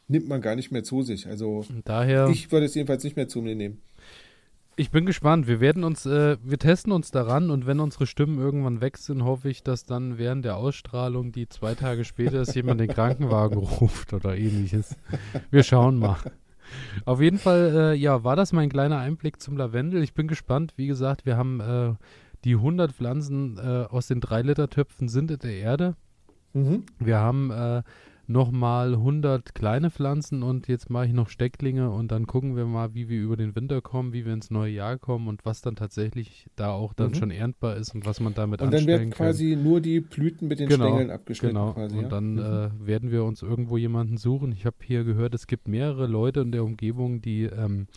nimmt 0.08 0.28
man 0.28 0.42
gar 0.42 0.56
nicht 0.56 0.72
mehr 0.72 0.84
zu 0.84 1.04
sich. 1.04 1.28
Also 1.28 1.66
daher, 1.86 2.28
ich 2.30 2.52
würde 2.52 2.66
es 2.66 2.76
jedenfalls 2.76 3.04
nicht 3.04 3.16
mehr 3.16 3.28
zu 3.28 3.42
mir 3.42 3.56
nehmen. 3.56 3.82
Bin 4.92 5.06
gespannt. 5.06 5.48
Wir 5.48 5.60
werden 5.60 5.84
uns, 5.84 6.06
äh, 6.06 6.38
wir 6.42 6.58
testen 6.58 6.92
uns 6.92 7.12
daran 7.12 7.52
und 7.52 7.68
wenn 7.68 7.80
unsere 7.80 8.08
Stimmen 8.08 8.40
irgendwann 8.40 8.82
weg 8.82 8.98
sind, 8.98 9.24
hoffe 9.24 9.50
ich, 9.50 9.64
dass 9.64 9.86
dann 9.86 10.18
während 10.18 10.46
der 10.46 10.58
Ausstrahlung, 10.58 11.32
die 11.32 11.48
zwei 11.50 11.76
Tage 11.76 12.06
später 12.06 12.42
ist, 12.42 12.56
jemand 12.56 12.80
den 12.80 12.88
Krankenwagen 12.88 13.58
ruft 13.80 14.14
oder 14.14 14.36
ähnliches. 14.38 14.96
Wir 15.50 15.64
schauen 15.64 15.98
mal. 15.98 16.18
Auf 17.06 17.22
jeden 17.22 17.38
Fall, 17.38 17.94
äh, 17.94 17.96
ja, 17.96 18.24
war 18.24 18.36
das 18.36 18.54
mein 18.54 18.70
kleiner 18.70 18.98
Einblick 18.98 19.42
zum 19.42 19.58
Lavendel. 19.58 20.04
Ich 20.04 20.14
bin 20.14 20.28
gespannt. 20.28 20.74
Wie 20.78 20.88
gesagt, 20.88 21.26
wir 21.26 21.38
haben 21.38 21.60
äh, 21.60 21.94
die 22.44 22.56
100 22.56 22.92
Pflanzen 22.92 23.58
äh, 23.58 23.86
aus 23.90 24.08
den 24.08 24.22
3-Liter-Töpfen 24.22 25.10
sind 25.10 25.32
in 25.32 25.40
der 25.40 25.54
Erde. 25.54 25.96
Mhm. 26.54 26.86
Wir 27.00 27.18
haben 27.18 27.52
äh, 27.52 27.84
nochmal 28.32 28.94
100 28.94 29.54
kleine 29.54 29.92
Pflanzen 29.92 30.44
und 30.44 30.68
jetzt 30.68 30.90
mache 30.90 31.06
ich 31.08 31.14
noch 31.14 31.30
Stecklinge 31.30 31.90
und 31.92 32.12
dann 32.12 32.28
gucken 32.28 32.56
wir 32.56 32.66
mal, 32.66 32.94
wie 32.94 33.10
wir 33.10 33.22
über 33.22 33.38
den 33.38 33.56
Winter 33.56 33.82
kommen, 33.82 34.14
wie 34.14 34.26
wir 34.26 34.34
ins 34.34 34.50
neue 34.52 34.72
Jahr 34.72 34.98
kommen 34.98 35.28
und 35.28 35.46
was 35.46 35.62
dann 35.62 35.76
tatsächlich 35.76 36.48
da 36.56 36.72
auch 36.72 36.94
dann 36.94 37.10
Mhm. 37.12 37.16
schon 37.16 37.32
erntbar 37.32 37.76
ist 37.76 37.94
und 37.94 38.06
was 38.06 38.20
man 38.20 38.34
damit 38.34 38.62
Und 38.62 38.68
dann 38.68 38.76
anstellen 38.80 39.00
werden 39.00 39.12
quasi 39.12 39.56
nur 39.56 39.82
die 39.82 40.00
Blüten 40.00 40.48
mit 40.48 40.60
den 40.60 40.70
Stängeln 40.72 41.10
abgeschnitten. 41.12 41.56
Genau, 41.56 41.74
Quasi, 41.74 41.96
und 41.98 42.04
ja? 42.04 42.10
dann 42.10 42.34
Mhm. 42.34 42.40
äh, 42.40 42.88
werden 42.88 43.12
wir 43.12 43.24
uns 43.24 43.42
irgendwo 43.42 43.78
jemanden 43.78 44.18
suchen. 44.18 44.52
Ich 44.52 44.66
habe 44.66 44.78
hier 44.82 45.04
gehört, 45.04 45.34
es 45.36 45.48
gibt 45.48 45.68
mehrere 45.68 46.08
Leute 46.08 46.42
in 46.42 46.52
der 46.52 46.64
Umgebung, 46.64 47.22
die 47.22 47.44
ähm, 47.44 47.88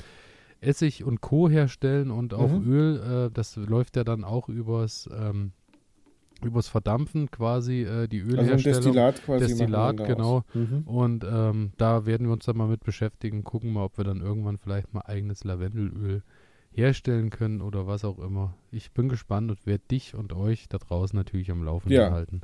Essig 0.60 1.04
und 1.04 1.20
Co. 1.20 1.48
herstellen 1.48 2.10
und 2.10 2.34
auch 2.34 2.50
Mhm. 2.50 2.66
Öl. 2.66 3.26
Äh, 3.26 3.30
das 3.32 3.56
läuft 3.56 3.96
ja 3.96 4.04
dann 4.04 4.24
auch 4.24 4.48
übers, 4.48 5.08
ähm, 5.14 5.52
übers 6.42 6.68
Verdampfen 6.68 7.30
quasi, 7.30 7.82
äh, 7.82 8.08
die 8.08 8.22
also 8.22 8.36
ein 8.36 8.44
Ölherstellung. 8.44 8.82
Destillat 8.82 9.22
quasi. 9.24 9.46
Destillat, 9.46 9.96
genau. 9.96 10.44
Mhm. 10.54 10.82
Und 10.86 11.24
ähm, 11.24 11.72
da 11.76 12.06
werden 12.06 12.26
wir 12.26 12.32
uns 12.32 12.44
dann 12.44 12.56
mal 12.56 12.68
mit 12.68 12.84
beschäftigen, 12.84 13.44
gucken 13.44 13.72
mal, 13.72 13.84
ob 13.84 13.98
wir 13.98 14.04
dann 14.04 14.20
irgendwann 14.20 14.58
vielleicht 14.58 14.92
mal 14.92 15.02
eigenes 15.02 15.44
Lavendelöl 15.44 16.22
herstellen 16.70 17.30
können 17.30 17.60
oder 17.60 17.86
was 17.86 18.04
auch 18.04 18.18
immer. 18.18 18.54
Ich 18.72 18.90
bin 18.90 19.08
gespannt 19.08 19.50
und 19.50 19.64
werde 19.64 19.84
dich 19.90 20.14
und 20.14 20.32
euch 20.32 20.68
da 20.68 20.78
draußen 20.78 21.16
natürlich 21.16 21.50
am 21.50 21.62
Laufenden 21.62 22.00
Ja. 22.00 22.10
halten. 22.10 22.40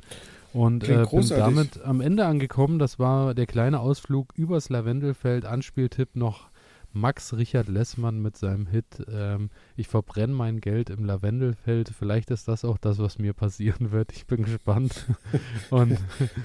Und 0.53 0.87
äh, 0.87 1.05
bin 1.09 1.27
damit 1.29 1.81
am 1.83 2.01
Ende 2.01 2.25
angekommen. 2.25 2.79
Das 2.79 2.97
war 2.97 3.33
der 3.33 3.45
kleine 3.45 3.79
Ausflug 3.79 4.33
übers 4.35 4.69
Lavendelfeld. 4.69 5.45
Anspieltipp 5.45 6.15
noch 6.15 6.50
Max 6.93 7.33
Richard 7.33 7.67
Lessmann 7.69 8.21
mit 8.21 8.35
seinem 8.37 8.67
Hit 8.67 8.85
ähm, 9.11 9.49
Ich 9.77 9.87
verbrenne 9.87 10.33
mein 10.33 10.59
Geld 10.59 10.89
im 10.89 11.05
Lavendelfeld. 11.05 11.89
Vielleicht 11.97 12.31
ist 12.31 12.47
das 12.47 12.65
auch 12.65 12.77
das, 12.77 12.99
was 12.99 13.17
mir 13.19 13.33
passieren 13.33 13.91
wird. 13.91 14.11
Ich 14.11 14.25
bin 14.27 14.43
gespannt. 14.43 15.05
und 15.69 15.97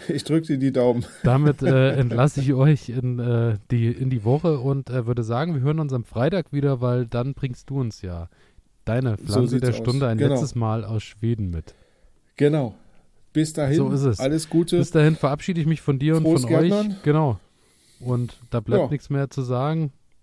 Ich 0.09 0.25
drücke 0.25 0.47
dir 0.47 0.59
die 0.59 0.73
Daumen. 0.73 1.05
damit 1.25 1.63
äh, 1.63 1.91
entlasse 1.97 2.41
ich 2.41 2.53
euch 2.55 2.89
in, 2.89 3.19
äh, 3.19 3.59
die, 3.71 3.89
in 3.89 4.11
die 4.11 4.25
Woche 4.25 4.59
und 4.59 4.91
äh, 4.91 5.07
würde 5.07 5.25
sagen, 5.25 5.55
wir 5.55 5.63
hören 5.63 5.81
uns 5.81 5.93
am 5.93 6.05
Freitag 6.05 6.53
wieder, 6.53 6.81
weil 6.81 7.07
dann 7.07 7.35
bringst 7.35 7.71
du 7.71 7.81
uns 7.81 8.03
ja 8.03 8.29
deine 8.85 9.17
Pflanze 9.19 9.49
sieht's 9.49 9.61
der 9.63 9.71
aus. 9.71 9.77
Stunde 9.77 10.07
ein 10.07 10.19
Genau. 10.19 10.31
letztes 10.35 10.55
Mal 10.55 10.85
aus 10.85 11.03
Schweden 11.03 11.51
mit. 11.51 11.75
Genau. 12.37 12.75
Bis 13.33 13.53
dahin. 13.53 13.77
So 13.77 13.91
ist 13.91 14.03
es. 14.05 14.21
Alles 14.21 14.49
Gute. 14.49 14.79
Bis 14.79 14.93
dahin 14.93 15.17
verabschiede 15.17 15.61
ich 15.61 15.67
mich 15.67 15.81
von 15.83 15.99
dir 15.99 16.17
und 16.17 16.23
Frohes 16.23 16.43
von 16.43 16.51
Gärtnern. 16.51 16.87
euch. 16.93 17.03
Genau. 17.03 17.41
Und 18.01 18.37
da 18.51 18.61
bleibt 18.61 18.85
Ja. 18.85 18.91
nichts 18.91 19.11
mehr 19.11 19.29
zu 19.31 19.43
sagen. 19.43 19.91